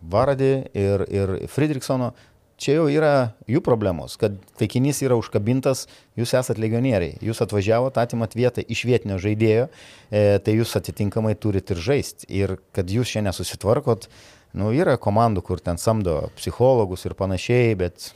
[0.09, 2.13] Varadį ir, ir Friedrichsono
[2.59, 5.85] čia jau yra jų problemos, kad taikinys yra užkabintas,
[6.19, 9.69] jūs esat legionieriai, jūs atvažiavote, atimat vietą iš vietinio žaidėjo,
[10.11, 12.27] e, tai jūs atitinkamai turite ir žaisti.
[12.41, 14.09] Ir kad jūs šiandien susitvarkot,
[14.57, 18.07] Nu, yra komandų, kur ten samdo psichologus ir panašiai, bet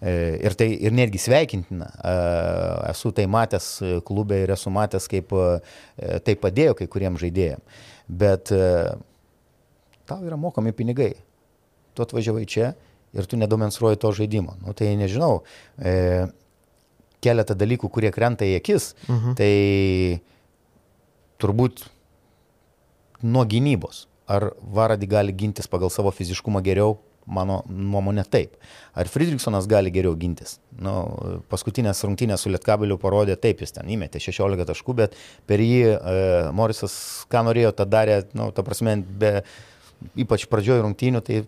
[0.00, 1.90] e, ir tai ir netgi sveikintina.
[1.94, 2.16] E,
[2.90, 3.68] esu tai matęs
[4.06, 5.46] klube ir esu matęs, kaip e,
[6.26, 7.62] tai padėjo kai kuriem žaidėjim.
[8.06, 8.52] Bet
[10.06, 11.14] tau yra mokami pinigai.
[11.96, 12.74] Tu atvažiavai čia
[13.16, 14.56] ir tu nedemonstruoji to žaidimo.
[14.62, 15.42] Nu, tai nežinau,
[15.78, 16.26] e,
[17.24, 19.36] keletą dalykų, kurie krenta į akis, mhm.
[19.38, 19.52] tai
[21.42, 21.86] turbūt
[23.24, 24.06] nuo gynybos.
[24.26, 26.96] Ar Varadi gali gintis pagal savo fiziškumą geriau?
[27.26, 28.54] Mano nuomonė taip.
[28.94, 30.60] Ar Friedrichsonas gali geriau gintis?
[30.78, 30.92] Nu,
[31.50, 35.16] paskutinės rungtynės su Lietkabeliu parodė, taip, jis ten įmetė 16 taškų, bet
[35.50, 35.96] per jį e,
[36.54, 36.94] Morisas,
[37.30, 39.32] ką norėjo, tą darė, nu, ta prasme, be,
[40.22, 41.40] ypač pradžioje rungtynių, tai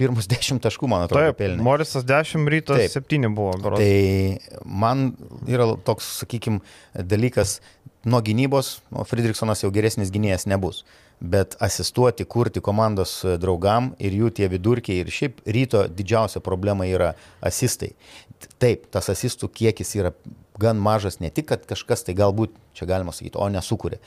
[0.00, 1.64] pirmus 10 taškų, man atrodo, pelnė.
[1.64, 3.08] Morisas 10, rytas Taip.
[3.08, 3.56] 7 buvo.
[3.64, 3.80] Beros.
[3.80, 5.06] Tai man
[5.48, 6.60] yra toks, sakykime,
[7.00, 7.62] dalykas,
[8.04, 10.84] nuo gynybos, nu, Friedrichsonas jau geresnis gynėjas nebus
[11.20, 17.14] bet asistuoti, kurti komandos draugam ir jų tie vidurkiai ir šiaip ryto didžiausia problema yra
[17.44, 17.94] asistai.
[18.60, 20.12] Taip, tas asistų kiekis yra
[20.60, 23.98] gan mažas, ne tik, kad kažkas tai galbūt, čia galima sakyti, o nesukūrė.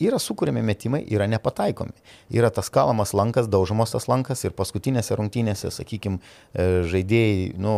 [0.00, 1.92] Yra sukūrėmi metimai, yra nepataikomi.
[2.32, 6.22] Yra tas kalamas lankas, daužomas tas lankas ir paskutinėse rungtynėse, sakykime,
[6.54, 7.74] žaidėjai, nu,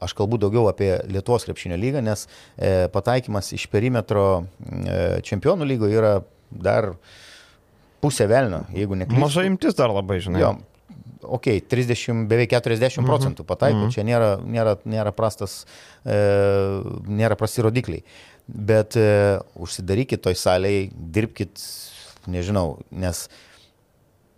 [0.00, 5.88] aš kalbu daugiau apie Lietuvos krepšinio lygą, nes e, pataikymas iš perimetro e, čempionų lygo
[5.88, 6.18] yra
[6.52, 6.98] dar e,
[8.06, 9.22] pusė velnio, jeigu neklystu.
[9.26, 10.40] Maža imtis dar labai, žinai.
[10.44, 10.54] Jo,
[11.26, 13.08] ok, 30, beveik 40 mhm.
[13.08, 13.94] procentų pataiko, mm -hmm.
[13.94, 15.64] čia nėra, nėra, nėra prastas,
[16.04, 16.16] e,
[17.06, 18.04] nėra prasti rodikliai.
[18.46, 21.58] Bet e, užsidarykit toj salėje, dirbkit,
[22.30, 23.26] nežinau, nes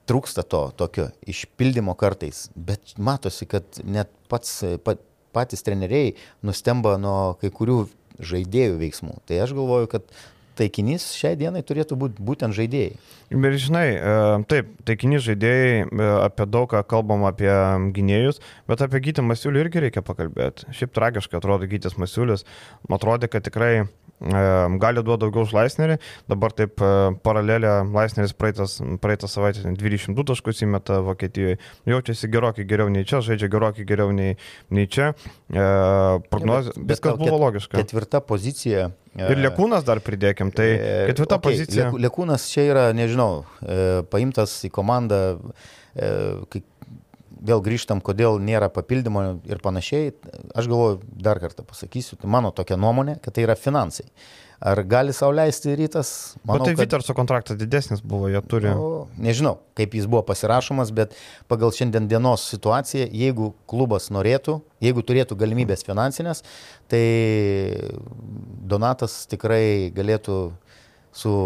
[0.08, 5.02] trūksta to tokio išpildymo kartais, bet matosi, kad net pats, pat,
[5.32, 7.82] patys treneriai nustemba nuo kai kurių
[8.18, 9.20] žaidėjų veiksmų.
[9.28, 10.08] Tai aš galvoju, kad
[10.58, 12.96] taikinys šiai dienai turėtų būti būtent žaidėjai.
[13.34, 14.16] Ir žinai, e,
[14.50, 17.52] taip, taikinys žaidėjai, e, apie daug ką kalbam apie
[17.96, 20.68] gynėjus, bet apie Gytį Masiulį irgi reikia pakalbėti.
[20.76, 22.46] Šiaip tragiškai atrodo Gytis Masiulis,
[22.88, 23.88] man atrodo, kad tikrai
[24.20, 25.98] gali duoti daugiau už Laisnerį.
[26.30, 26.90] Dabar taip e,
[27.24, 31.58] paralelė Laisneris praeitas, praeitą savaitę 22 taškus įmeta Vokietijoje.
[31.88, 34.36] Jaučiasi gerokai geriau nei čia, žaidžia gerokai geriau nei,
[34.74, 35.12] nei čia.
[35.50, 35.66] E,
[36.32, 37.82] prognozė, viskas bet, buvo ket, logiška.
[37.82, 38.88] Ketvirta pozicija.
[39.14, 40.70] E, Ir Lekūnas dar pridėkim, tai
[41.10, 41.92] ketvirta okay, pozicija.
[41.98, 43.44] Lekūnas čia yra, nežinau,
[44.12, 45.22] paimtas į komandą,
[45.94, 46.62] kai
[47.44, 50.12] vėl grįžtam, kodėl nėra papildymo ir panašiai,
[50.58, 54.08] aš galvoju, dar kartą pasakysiu, tai mano tokia nuomonė, kad tai yra finansai.
[54.58, 56.08] Ar gali sauliaisti rytas?
[56.42, 56.80] Manau, bet tai kad...
[56.82, 58.72] Vitarso kontraktas didesnis buvo, jie turi.
[58.74, 61.14] O, nežinau, kaip jis buvo pasirašomas, bet
[61.50, 66.42] pagal šiandien dienos situaciją, jeigu klubas norėtų, jeigu turėtų galimybės finansinės,
[66.90, 67.04] tai
[68.68, 70.40] Donatas tikrai galėtų
[71.14, 71.36] su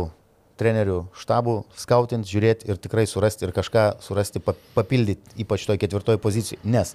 [0.60, 4.42] trenerių štabų skautint, žiūrėti ir tikrai surasti ir kažką surasti,
[4.76, 6.60] papildyti, ypač toj ketvirtoj pozicijai.
[6.64, 6.94] Nes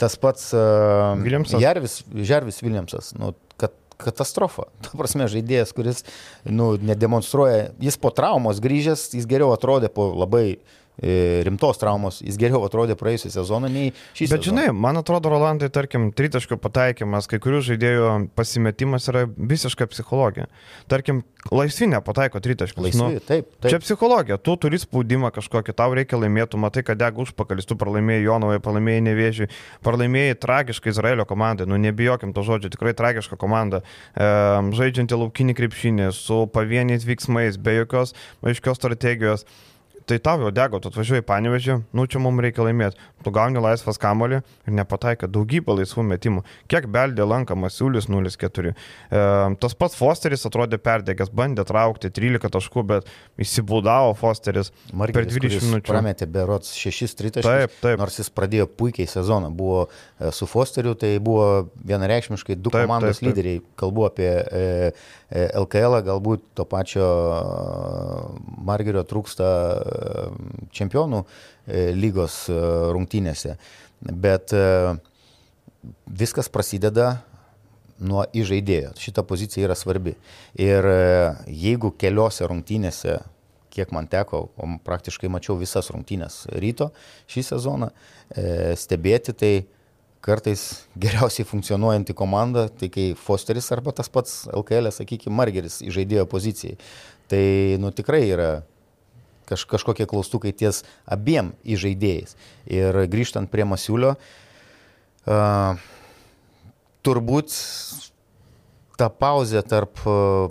[0.00, 1.60] tas pats uh, Williamsas.
[1.62, 4.66] Jarvis, Jarvis Williamsas, nu, kad katastrofa.
[4.82, 6.02] Ta prasme, žaidėjas, kuris
[6.44, 12.36] nu, nedemonstruoja, jis po traumos grįžęs, jis geriau atrodė po labai uh, rimtos traumos, jis
[12.38, 14.34] geriau atrodė praėjusią sezoną nei šį sezoną.
[14.36, 20.46] Bet žinai, man atrodo, Rolandai, tarkim, tritaškio pataikymas, kai kurių žaidėjų pasimetimas yra visiška psichologija.
[20.90, 22.84] Tarkim, laisvinė pataiko tritaškius.
[22.86, 23.72] Laisvi, nu, taip, taip.
[23.72, 28.24] Čia psichologija, tu turi spaudimą kažkokį, tau reikia laimėti, matai, kad dega užpakalis, tu pralaimėjai
[28.28, 29.50] Jonovai, pralaimėjai Nevėžiui,
[29.84, 33.82] pralaimėjai tragiškai Izraelio komandai, nu nebijokim to žodžio, tikrai tragiška komanda,
[34.14, 34.30] e,
[34.78, 39.48] žaidžianti laukinį krepšinį su pavieniais veiksmais, be jokios aiškios strategijos
[40.08, 43.00] tai tau jau dego, tu atvažiuoji panevežį, nu čia mums reikia laimėti.
[43.24, 46.42] Tu gauni laisvas kamolį ir nepataikai daugybę laisvų metimų.
[46.68, 48.74] Kiek beldė lankamas Siūlis 0-4.
[48.74, 49.22] E,
[49.62, 53.08] tas pats Fosteris atrodė perdegęs, bandė traukti 13 taškų, bet
[53.40, 55.88] įsibūdavo Fosteris Margeris, per 20 minučių.
[55.88, 57.48] Prametė berots 6 tritaškus.
[57.48, 58.02] Taip, taip.
[58.02, 59.48] Nors jis pradėjo puikiai sezoną.
[59.56, 63.30] Buvo e, su Fosteriu, tai buvo vienareikšmiškai du taip, komandos taip, taip.
[63.32, 63.64] lyderiai.
[63.80, 64.92] Kalbu apie e,
[65.32, 67.40] e, LKL, galbūt to pačio e,
[68.68, 69.48] Margerio trūksta
[70.74, 72.56] čempionų e, lygos e,
[72.94, 73.56] rungtynėse.
[74.04, 74.64] Bet e,
[76.06, 77.18] viskas prasideda
[78.04, 78.94] nuo įžaidėjo.
[79.00, 80.16] Šita pozicija yra svarbi.
[80.58, 80.86] Ir
[81.46, 83.20] jeigu keliose rungtynėse,
[83.74, 86.90] kiek man teko, o praktiškai mačiau visas rungtynės ryto
[87.30, 87.88] šį sezoną,
[88.78, 89.52] stebėti, tai
[90.24, 96.78] kartais geriausiai funkcionuojanti komanda, tai kai Fosteris arba tas pats LKL, sakykime, Margeris įžaidėjo pozicijai.
[97.30, 97.44] Tai
[97.80, 98.48] nu, tikrai yra
[99.48, 102.36] kaž, kažkokie klaustukai ties abiem įžaidėjais.
[102.70, 105.80] Ir grįžtant prie Masiulio, uh,
[107.04, 107.54] turbūt
[108.98, 110.02] ta pauzė tarp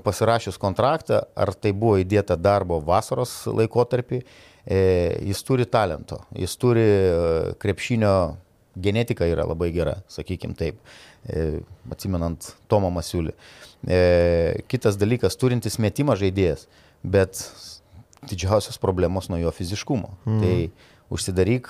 [0.04, 4.20] pasirašius kontraktą, ar tai buvo įdėta darbo vasaros laikotarpį,
[4.66, 4.80] e,
[5.30, 6.88] jis turi talento, jis turi
[7.62, 8.16] krepšinio
[8.76, 10.80] genetika yra labai gera, sakykim taip,
[11.30, 13.34] e, atsimenant Tomą Masiulį.
[13.88, 16.68] E, kitas dalykas, turintis metimą žaidėjas,
[17.04, 17.46] bet
[18.30, 20.14] didžiausios problemos nuo jo fiziškumo.
[20.26, 20.40] Mm.
[20.44, 21.70] Tai užsidaryk.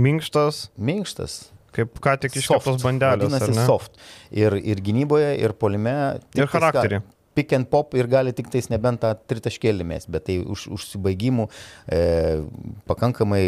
[0.00, 0.68] Minkštas.
[0.78, 1.38] Minkštas.
[1.74, 3.30] Kaip ką tik iškeptos bandelės.
[3.30, 3.98] Vadinasi soft.
[4.34, 5.96] Ir, ir gynyboje, ir polime.
[6.38, 7.02] Ir charakterį.
[7.02, 10.66] Ką, pick and pop ir gali tik tais nebent tą tritaškėlį mes, bet tai už,
[10.76, 11.46] užsibaigimų
[11.86, 12.00] e,
[12.90, 13.44] pakankamai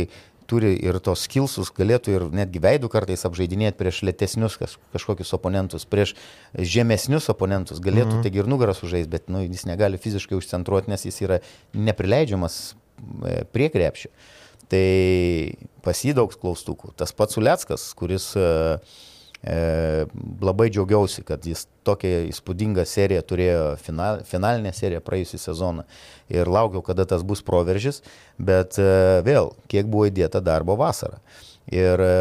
[0.52, 5.86] turi ir tos skilsus, galėtų ir netgi veidų kartais apžaidinėti prieš lėtesnius kaž, kažkokius oponentus,
[5.88, 6.14] prieš
[6.52, 8.26] žemesnius oponentus, galėtų mhm.
[8.26, 11.40] taigi ir nugaras užžaisti, bet nu, jis negali fiziškai užcentruoti, nes jis yra
[11.72, 14.12] neprileidžiamas e, prie krepšio.
[14.72, 14.84] Tai
[15.84, 16.94] pasidaugs klaustukų.
[16.96, 18.78] Tas pats Uleckas, kuris uh,
[19.42, 25.82] labai džiaugiausi, kad jis tokią įspūdingą seriją turėjo, final, finalinę seriją praėjusią sezoną
[26.30, 28.02] ir laukiau, kada tas bus proveržis,
[28.38, 28.86] bet e,
[29.26, 31.18] vėl, kiek buvo įdėta darbo vasarą.
[31.74, 32.14] Ir e,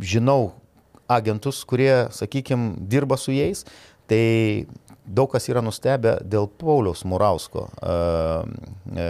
[0.00, 0.54] žinau
[1.10, 3.66] agentus, kurie, sakykime, dirba su jais,
[4.08, 4.66] tai
[5.04, 7.94] daug kas yra nustebę dėl Pauliaus Murausko e,
[8.96, 9.08] e,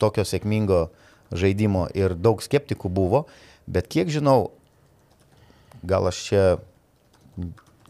[0.00, 0.88] tokio sėkmingo
[1.30, 3.24] žaidimo ir daug skeptikų buvo,
[3.70, 4.50] bet kiek žinau,
[5.82, 6.44] gal aš čia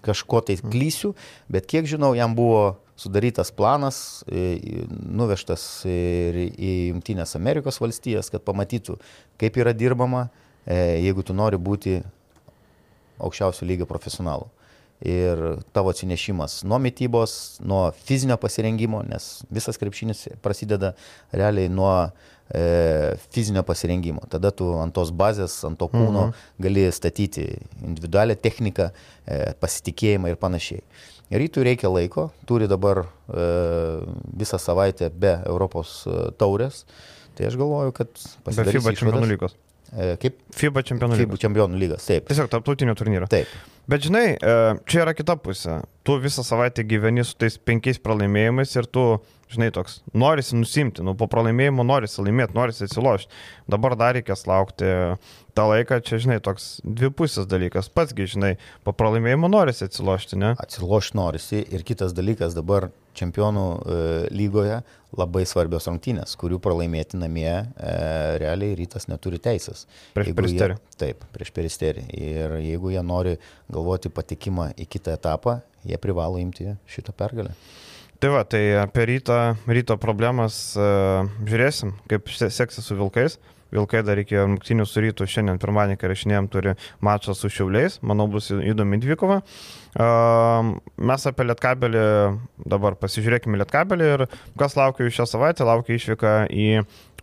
[0.05, 1.14] kažko tai klysiu,
[1.49, 4.22] bet kiek žinau, jam buvo sudarytas planas,
[4.91, 8.99] nuvežtas ir į Junktinės Amerikos valstijas, kad pamatytų,
[9.41, 10.28] kaip yra dirbama,
[10.66, 10.76] e,
[11.07, 12.01] jeigu tu nori būti
[13.20, 14.51] aukščiausio lygio profesionalu.
[15.01, 20.93] Ir tavo atsinešimas nuo mytybos, nuo fizinio pasirengimo, nes visas krepšinis prasideda
[21.32, 22.11] realiai nuo
[22.55, 24.25] e, fizinio pasirengimo.
[24.31, 26.51] Tada tu ant tos bazės, ant to kūno mhm.
[26.67, 27.47] gali statyti
[27.87, 28.91] individualią techniką,
[29.27, 30.85] e, pasitikėjimą ir panašiai.
[31.31, 33.49] Rytui reikia laiko, turi dabar e,
[34.43, 36.85] visą savaitę be Europos e, taurės,
[37.39, 38.11] tai aš galvoju, kad
[38.47, 38.75] pasidarys.
[38.75, 39.55] Be FIBA čempionų lygos.
[39.91, 40.41] E, kaip?
[40.55, 41.29] FIBA čempionų lygos.
[41.29, 42.27] FIBA čempionų lygas, taip.
[42.31, 43.31] Tiesiog tarptautinio turnyro.
[43.31, 43.51] Taip.
[43.91, 44.57] Bet žinai, e,
[44.91, 45.81] čia yra kita pusė.
[46.07, 49.07] Tu visą savaitę gyveni su tais penkiais pralaimėjimais ir tu
[49.51, 53.33] žinai, toks, norisi nusimti, nu, po pralaimėjimo norisi laimėti, norisi atsilošti.
[53.71, 54.91] Dabar dar reikės laukti
[55.59, 57.91] tą laiką, čia, žinai, toks dvipusis dalykas.
[57.93, 58.55] Patsgi, žinai,
[58.87, 60.55] po pralaimėjimo norisi atsilošti, ne?
[60.63, 63.99] Atsilošti norisi ir kitas dalykas, dabar čempionų e,
[64.35, 64.79] lygoje
[65.19, 67.65] labai svarbios rungtynės, kurių pralaimėti namie e,
[68.41, 69.87] realiai rytas neturi teisės.
[70.15, 70.79] Prieš peristerį.
[71.01, 72.07] Taip, prieš peristerį.
[72.15, 73.37] Ir jeigu jie nori
[73.73, 77.57] galvoti patikimą į kitą etapą, jie privalo imti šitą pergalę.
[78.21, 83.39] Tai va, tai apie ryto, ryto problemas uh, žiūrėsim, kaip seksis su Vilkais.
[83.73, 86.75] Vilkai dar reikėjo rungtinių su rytu, šiandien pirmadienį, kai rašinėjom, turi
[87.07, 89.41] mačą su Šiauliais, manau bus įdomi dvikova.
[89.95, 92.05] Uh, mes apie Lietkabelį
[92.68, 94.27] dabar pasižiūrėkime Lietkabelį ir
[94.61, 96.68] kas laukia jų šią savaitę, laukia išvyka į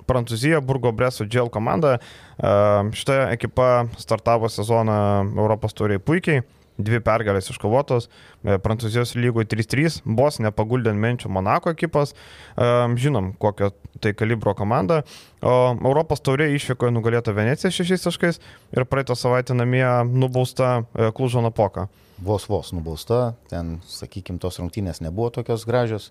[0.09, 1.99] Prancūziją, Burgo Breso Džel komanda.
[2.39, 5.01] Uh, šita ekipa startavo sezoną
[5.35, 6.41] Europos turiai puikiai
[6.77, 12.69] dvi pergalės iškovotos, e, Prancūzijos lygoje 3-3, Bosnė paguldė ant menčių Monako ekipos, e,
[13.01, 13.71] žinom, kokio
[14.01, 15.01] tai kalibro komanda,
[15.41, 18.41] o Europos taurė išvykoje nugalėta Venecija šešiais taškais
[18.75, 21.87] ir praeitą savaitę namie nubausta e, Klužo Napoka.
[22.17, 26.09] Vos vos nubausta, ten, sakykime, tos rungtynės nebuvo tokios gražios,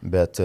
[0.00, 0.38] bet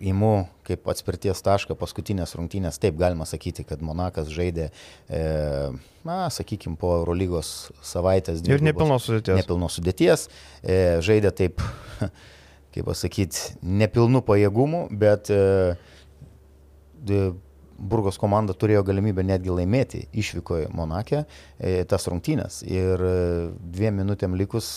[0.00, 0.32] įimu
[0.66, 4.70] kaip atspirties tašką paskutinės rungtynės, taip galima sakyti, kad Monakas žaidė,
[5.08, 5.22] e,
[6.06, 8.42] na, sakykime, po Eurolygos savaitės.
[8.48, 9.40] Ir nepilnos sudėties.
[9.42, 10.28] Nepilnos sudėties,
[10.62, 11.64] e, žaidė taip,
[12.74, 15.42] kaip pasakyti, nepilnų pajėgumų, bet e,
[17.78, 21.24] Burgos komanda turėjo galimybę netgi laimėti išvykoje Monake
[21.58, 23.14] e, tas rungtynės ir e,
[23.74, 24.68] dviem minutėm likus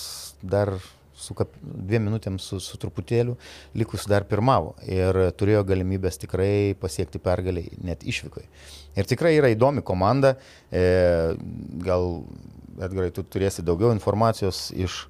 [0.41, 0.73] dar
[1.17, 3.35] su kap, dviem minutėm su, su truputėliu,
[3.77, 8.45] likus dar pirmavo ir turėjo galimybės tikrai pasiekti pergalį net išvykai.
[8.97, 10.35] Ir tikrai yra įdomi komanda,
[10.71, 10.85] e,
[11.85, 12.21] gal
[12.77, 15.07] Edgarai, tu turėsi daugiau informacijos iš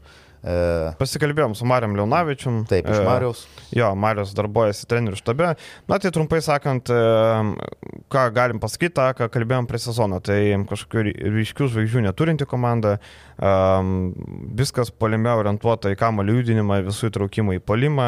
[0.98, 2.62] Pasikalbėjom su Mariam Leonavičium.
[2.70, 3.44] Taip, iš e, Marijos.
[3.76, 5.50] Jo, Marijos darbuojasi trenerių štabe.
[5.90, 7.00] Na tai trumpai sakant, e,
[8.14, 10.22] ką galim pasakyti, ką kalbėjom prie sezono.
[10.24, 10.40] Tai
[10.70, 11.04] kažkokių
[11.36, 12.98] ryškių žvaigždžių neturinti komanda,
[14.58, 18.08] viskas polime orientuota į kamalį judinimą, visų įtraukimą į polimą.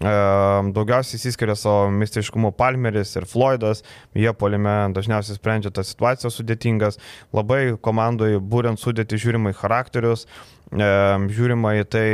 [0.00, 3.84] Daugiausiai įsiskiria savo mistiškumu Palmeris ir Floydas.
[4.16, 6.98] Jie polime dažniausiai sprendžia tas situacijas sudėtingas.
[7.36, 10.26] Labai komandai būrent sudėti žiūrimai charakterius
[10.72, 12.06] žiūrima į tai,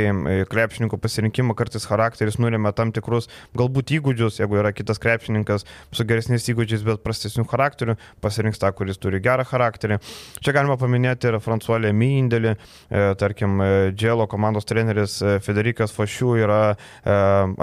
[0.49, 6.45] krepšininkų pasirinkimą, kartais charakteris nulėmė tam tikrus galbūt įgūdžius, jeigu yra kitas krepšininkas su geresniais
[6.51, 9.97] įgūdžiais, bet prastesnių charakterių, pasirinks tą, kuris turi gerą charakterį.
[10.43, 15.93] Čia galima paminėti ir Fransuolė My indėlį, e, tarkim, e, Dželo komandos treneris e, Federikas
[15.95, 16.61] Fašių yra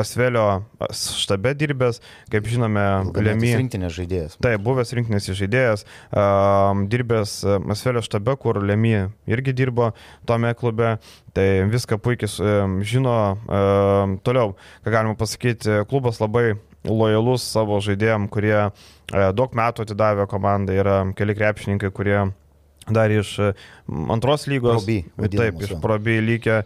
[0.00, 2.00] Asvelio štabe dirbęs,
[2.32, 2.82] kaip žinome,
[3.20, 3.54] Lemy.
[3.60, 4.36] Rinktinės žaidėjas.
[4.42, 5.84] Taip, buvęs rinktinės žaidėjas,
[6.92, 7.34] dirbęs
[7.72, 9.90] Asvelio štabe, kur Lemy irgi dirbo
[10.28, 10.98] tome klube klube,
[11.32, 13.36] tai viską puikiai žino.
[14.24, 18.70] Toliau, ką galima pasakyti, klubas labai lojalus savo žaidėjim, kurie e,
[19.36, 22.32] daug metų atidavė komandą, yra keli krepšininkai, kurie
[22.88, 23.52] dar iš e,
[24.10, 24.80] antros lygos.
[24.80, 25.02] Proby,
[25.32, 26.60] taip, iš Proby lygė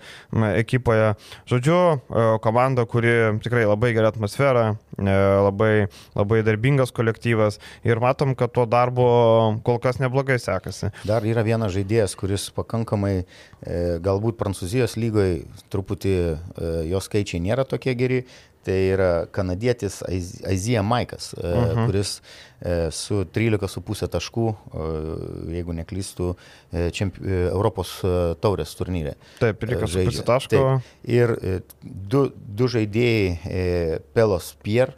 [0.55, 1.15] ekipoje.
[1.51, 4.65] Žodžiu, e, komanda, kuri tikrai labai gerą atmosferą,
[4.99, 5.17] e,
[5.49, 5.73] labai,
[6.15, 9.09] labai darbingas kolektyvas ir matom, kad tuo darbu
[9.67, 10.93] kol kas neblogai sekasi.
[11.09, 13.25] Dar yra vienas žaidėjas, kuris pakankamai,
[14.05, 15.39] galbūt Prancūzijos lygoje
[15.73, 16.17] truputį
[16.91, 18.19] jo skaičiai nėra tokie geri,
[18.65, 21.45] Tai yra kanadietis Aizija Maikas, e.
[21.45, 21.87] Mhm.
[21.87, 22.15] kuris
[22.61, 24.47] e, su 13,5 taškų,
[25.53, 26.33] jeigu neklystų,
[26.73, 27.23] e, čempi...
[27.45, 27.93] Europos
[28.41, 29.15] taurės turnyrė.
[29.41, 30.57] Taip, 13,5 taškų.
[30.57, 30.93] Taip.
[31.05, 31.37] Ir
[31.83, 34.95] du, du žaidėjai, Pelos Pier,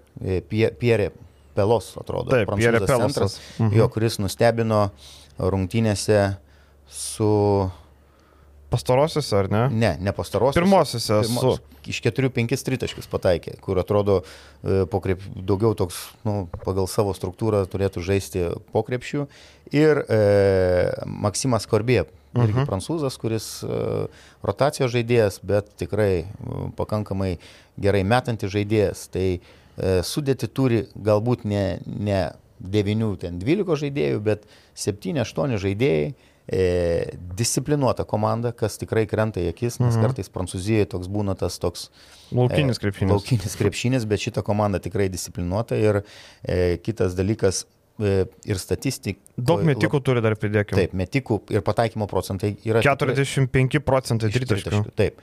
[0.49, 1.11] Pierre
[1.57, 3.41] Pelos, atrodo, Taip, Pierre Pelosas.
[3.59, 3.77] Uh -huh.
[3.77, 4.91] Jo, kuris nustebino
[5.39, 6.37] rungtynėse
[6.89, 7.71] su
[8.71, 9.63] Pastarosiuose, ar ne?
[9.71, 10.59] Ne, ne pastarosiuose.
[10.59, 11.21] Pirmosiuose.
[11.23, 11.75] Pirmos, su...
[11.87, 18.03] Iš 4-5 tritaškius pataikė, kur atrodo e, pokrep, daugiau toks, nu, pagal savo struktūrą turėtų
[18.03, 19.29] žaisti pokrepšių.
[19.71, 20.19] Ir e,
[21.07, 22.01] Maksimas Korbė,
[22.37, 22.59] irgi uh mhm.
[22.59, 22.67] -huh.
[22.67, 23.69] prancūzas, kuris e,
[24.43, 26.27] rotacijos žaidėjas, bet tikrai e,
[26.77, 27.39] pakankamai
[27.79, 29.07] gerai metantis žaidėjas.
[29.11, 29.41] Tai e,
[30.03, 34.43] sudėti turi galbūt ne, ne 9, ten 12 žaidėjų, bet
[34.75, 36.15] 7-8 žaidėjai
[36.49, 40.05] e, disciplinuota komanda, kas tikrai krenta į akis, nes mhm.
[40.07, 41.89] kartais Prancūzijoje toks būna tas toks
[42.35, 43.11] laukinis krepšinis.
[43.11, 47.65] E, laukinis krepšinis, bet šita komanda tikrai disciplinuota ir e, kitas dalykas
[47.99, 49.21] e, ir statistik.
[49.37, 50.87] Daug metikų turi dar pridėkime.
[50.87, 52.85] Taip, metikų ir pataikymo procentai yra.
[52.87, 54.87] 45 tikrai, procentai tritaškių.
[54.97, 55.23] Taip.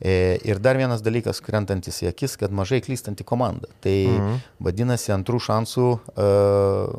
[0.00, 3.68] E, ir dar vienas dalykas, krentantis į akis, kad mažai klystanti komanda.
[3.84, 4.38] Tai mhm.
[4.64, 6.94] vadinasi, antrų šansų uh,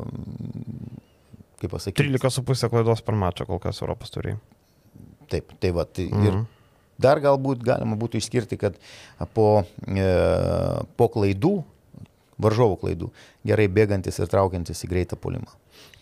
[1.62, 2.10] kaip pasakyti.
[2.12, 4.38] 13,5 klaidos per mačą kol kas Europos turiai.
[5.32, 5.86] Taip, tai va.
[5.88, 6.26] Tai mhm.
[6.28, 8.76] Ir dar galbūt galima būtų išskirti, kad
[9.34, 10.08] po, e,
[10.98, 11.56] po klaidų,
[12.42, 13.10] varžovų klaidų,
[13.46, 15.50] gerai bėgantis ir traukiantis į greitą pulimą.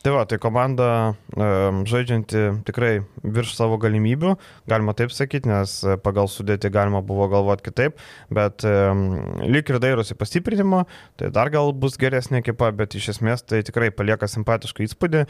[0.01, 4.30] Tai va, tai komanda žaidžianti tikrai virš savo galimybių,
[4.70, 7.98] galima taip sakyti, nes e, pagal sudėti galima buvo galvoti kitaip,
[8.32, 10.86] bet lyg ir dairosi pastiprinimo,
[11.20, 15.20] tai dar gal bus geresnė ekipa, bet iš esmės tai tikrai palieka simpatišką įspūdį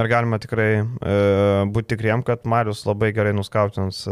[0.00, 4.06] ir galima tikrai uh, būti tikriem, kad Marius labai gerai nuskautins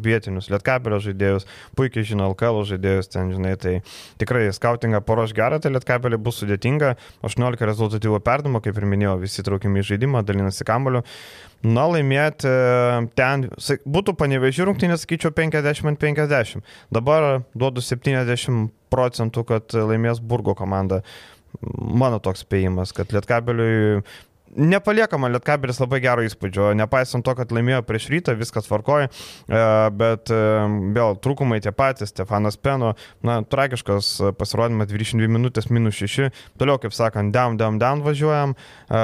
[0.00, 1.44] vietinius lietkabelio žaidėjus,
[1.76, 3.76] puikiai žino LKL žaidėjus, ten žinai, tai
[4.20, 6.94] tikrai skautingą paruoš gerą, tai lietkabelį bus sudėtinga,
[7.26, 11.02] 18 rezultatyvų perdamo, kaip ir minėjau, visi traukiami į žaidimą, dalinasi kamoliu.
[11.66, 13.46] Na, laimėti e, ten,
[13.88, 16.62] būtų panevežių rungtynės, sakyčiau, 50-50.
[16.94, 21.02] Dabar duodu 70 procentų, kad laimės Burgo komanda.
[21.76, 24.02] Mano toks spėjimas, kad Lietkabeliui
[24.56, 29.62] nepaliekama Lietkabelis labai gero įspūdžio, nepaisant to, kad laimėjo prieš rytą, viskas tvarkoja, e,
[30.00, 30.40] bet e,
[30.96, 32.94] vėl trūkumai tie patys, Stefanas Peno,
[33.26, 36.30] na, tragiškas pasirodymas 22 minutės minus 6,
[36.60, 38.56] toliau, kaip sakant, down, down, down važiuojam.
[38.56, 39.02] E,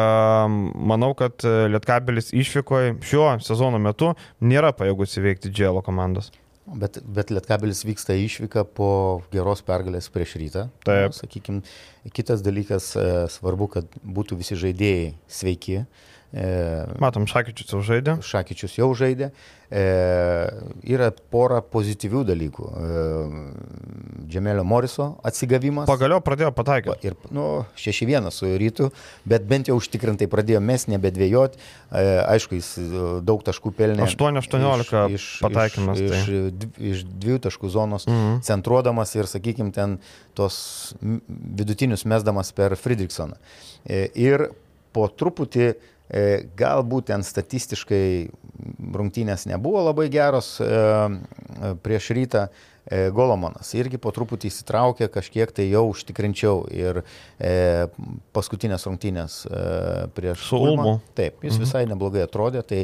[0.92, 6.32] manau, kad Lietkabelis išvykoje šiuo sezono metu nėra pajėgus įveikti dželo komandos.
[6.62, 8.88] Bet, bet Lietkabilis vyksta išvyka po
[9.32, 10.68] geros pergalės prieš rytą.
[10.86, 11.16] Taip.
[11.16, 11.64] Sakykime,
[12.14, 15.80] kitas dalykas e, svarbu, kad būtų visi žaidėjai sveiki.
[15.82, 18.16] E, Matom, Šakyčius jau žaidė.
[18.24, 19.30] Šakyčius jau žaidė.
[19.72, 19.82] E,
[20.88, 22.68] yra pora pozityvių dalykų.
[22.72, 23.02] E,
[24.32, 25.88] Džemelio Moriso atsigavimas.
[25.88, 27.10] Pagaliau pradėjo pataikyti.
[27.10, 27.44] Ir, nu,
[27.80, 28.88] 6-1 su rytu,
[29.28, 31.60] bet bent jau užtikrintai pradėjo mes nebedvėjoti.
[31.60, 32.04] E,
[32.34, 34.08] aišku, jis e, daug taškų pelnė.
[34.08, 36.00] 8-18 pataikymas.
[36.00, 36.40] Iš, tai.
[36.48, 38.40] iš, iš dviejų taškų zonos, mhm.
[38.48, 40.00] centruodamas ir, sakykime, ten
[40.36, 40.58] tos
[41.00, 43.40] vidutinius mesdamas per Friedrichsoną.
[43.84, 44.50] E, ir
[44.92, 45.76] po truputį e,
[46.58, 48.04] galbūt ten statistiškai
[48.94, 50.68] rungtynės nebuvo labai geros e,
[51.82, 52.46] prieš rytą.
[52.82, 57.02] E, Golomonas irgi po truputį įsitraukė, kažkiek tai jau užtikrinčiau ir
[57.38, 57.86] e,
[58.34, 59.60] paskutinės rungtynės e,
[60.16, 60.96] prieš Ulmą.
[61.14, 61.62] Taip, jis mhm.
[61.62, 62.80] visai neblogai atrodė, tai,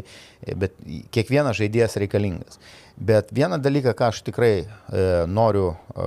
[0.55, 0.79] bet
[1.15, 2.63] kiekvienas žaidėjas reikalingas.
[2.99, 4.67] Bet vieną dalyką, ką aš tikrai e,
[5.31, 6.07] noriu e,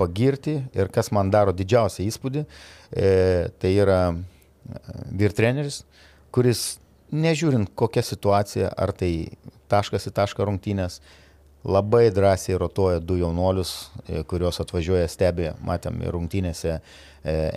[0.00, 3.10] pagirti ir kas man daro didžiausią įspūdį, e,
[3.60, 4.16] tai yra e,
[5.20, 5.82] vyrtreneris,
[6.34, 6.78] kuris
[7.14, 9.36] nežiūrint kokia situacija, ar tai
[9.70, 10.98] taškas į tašką rungtynės,
[11.64, 13.72] labai drąsiai rotuoja du jaunolius,
[14.08, 16.80] e, kuriuos atvažiuoja stebė, matėm ir rungtynėse e,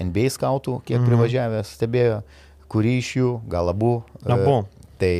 [0.06, 1.10] NBA skautų, kiek mhm.
[1.10, 2.22] privažiavę stebėjo,
[2.72, 3.98] kurį iš jų, gal abu.
[4.22, 4.62] E, abu.
[5.02, 5.14] Tai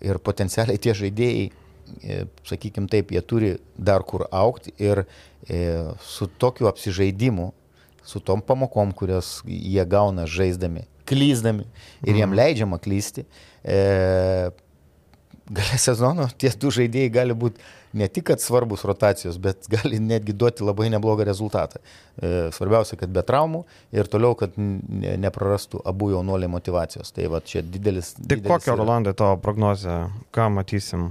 [0.00, 1.48] ir potencialiai tie žaidėjai,
[2.46, 5.02] sakykime taip, jie turi dar kur aukti ir
[6.06, 7.48] su tokiu apsižaidimu,
[8.06, 11.66] su tom pamokom, kurias jie gauna žaisdami, klyzdami
[12.06, 12.38] ir jiem mhm.
[12.38, 13.26] leidžiama klysti,
[13.64, 13.78] e,
[15.50, 17.62] gale sezono tie du žaidėjai gali būti
[17.98, 21.80] ne tik svarbus rotacijos, bet gali netgi duoti labai neblogą rezultatą.
[22.22, 23.64] E, svarbiausia, kad be traumų
[23.96, 27.10] ir toliau, kad neprarastų abu jaunuoliai motivacijos.
[27.16, 28.14] Tai va čia didelis.
[28.20, 30.04] Tai kokia, Rolandai, tavo prognozija,
[30.34, 31.10] ką matysim?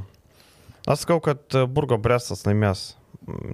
[0.87, 2.93] Aš sakau, kad Burgo Brestas laimės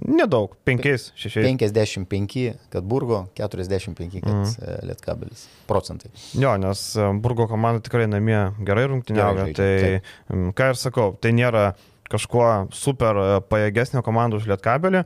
[0.06, 1.40] Nedaug, 5, 6.
[1.42, 2.38] 55,
[2.72, 4.86] kad Burgo, 45, kad mm.
[4.90, 5.46] Lietkabelis.
[5.70, 6.12] Procentai.
[6.38, 6.86] Jo, nes
[7.22, 9.50] Burgo komanda tikrai namie gerai rungtyniauja.
[9.56, 10.16] Tai, taip.
[10.56, 11.70] ką ir sakau, tai nėra
[12.10, 15.02] kažkuo super e, pajėgesnė komanda už Lietkabelį,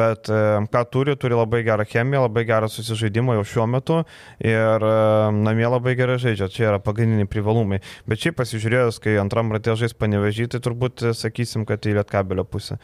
[0.00, 0.40] bet e,
[0.72, 4.00] ką turi, turi labai gerą chemiją, labai gerą susižaidimą jau šiuo metu
[4.42, 4.96] ir e,
[5.36, 7.80] namie labai gerai žaidžia, čia yra pagrindiniai privalumai.
[8.10, 12.80] Bet šiaip pasižiūrėjus, kai antram ratė žais panevežyti, turbūt sakysim, kad į Lietkabelio pusę.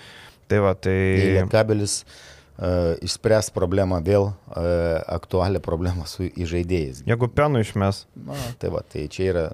[0.51, 0.99] Tai va, tai...
[1.36, 7.03] Lietkabelis uh, išspręs problemą vėl, uh, aktualią problemą su įžaidėjais.
[7.09, 8.05] Jeigu penų išmes.
[8.28, 9.47] Na, tai va, tai čia yra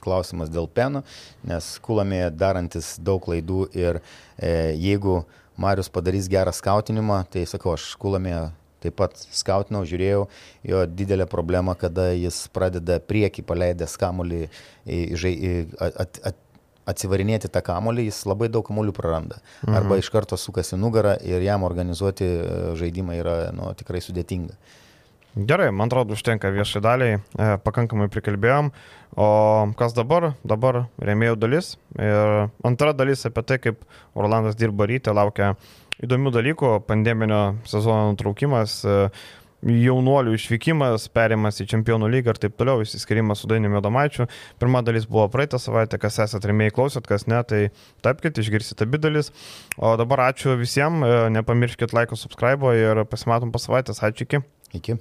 [0.00, 1.04] klausimas dėl penų,
[1.46, 5.20] nes kulamėje darantis daug klaidų ir e, jeigu
[5.60, 8.46] Marius padarys gerą skautinimą, tai sakau, aš kulamėje
[8.80, 10.22] taip pat skautinau, žiūrėjau,
[10.70, 14.46] jo didelė problema, kada jis pradeda prieki paleidęs kamulį,
[15.84, 16.38] at, at,
[16.90, 19.40] atsivarinėti tą kamolį, jis labai daug kamolių praranda.
[19.64, 19.78] Mhm.
[19.80, 24.58] Arba iš karto sukasi nugarą ir jam organizuoti e, žaidimą yra nu, tikrai sudėtinga.
[25.36, 28.72] Gerai, man atrodo, užtenka viešai daliai, e, pakankamai prikalbėjom.
[29.14, 29.28] O
[29.78, 30.32] kas dabar?
[30.46, 31.76] Dabar rėmėjų dalis.
[31.98, 33.84] Ir antra dalis apie tai, kaip
[34.18, 35.54] Orlandas dirba ryte, laukia
[36.02, 39.10] įdomių dalykų, pandeminio sezono nutraukimas, e,
[39.66, 44.28] jaunuolių išvykimas, perimas į Čempionų lygą ir taip toliau, įsiskirimas su Dainiumi Domaičiu.
[44.62, 47.62] Pirma dalis buvo praeitą savaitę, kas esate rėmėjai klausot, kas ne, tai
[48.04, 49.32] tapkite, išgirsite abi dalis.
[49.76, 51.04] O dabar ačiū visiems,
[51.36, 54.04] nepamirškit laiko, subscribe ir pasimatom po savaitės.
[54.06, 54.44] Ačiū iki.
[54.76, 55.00] Iki.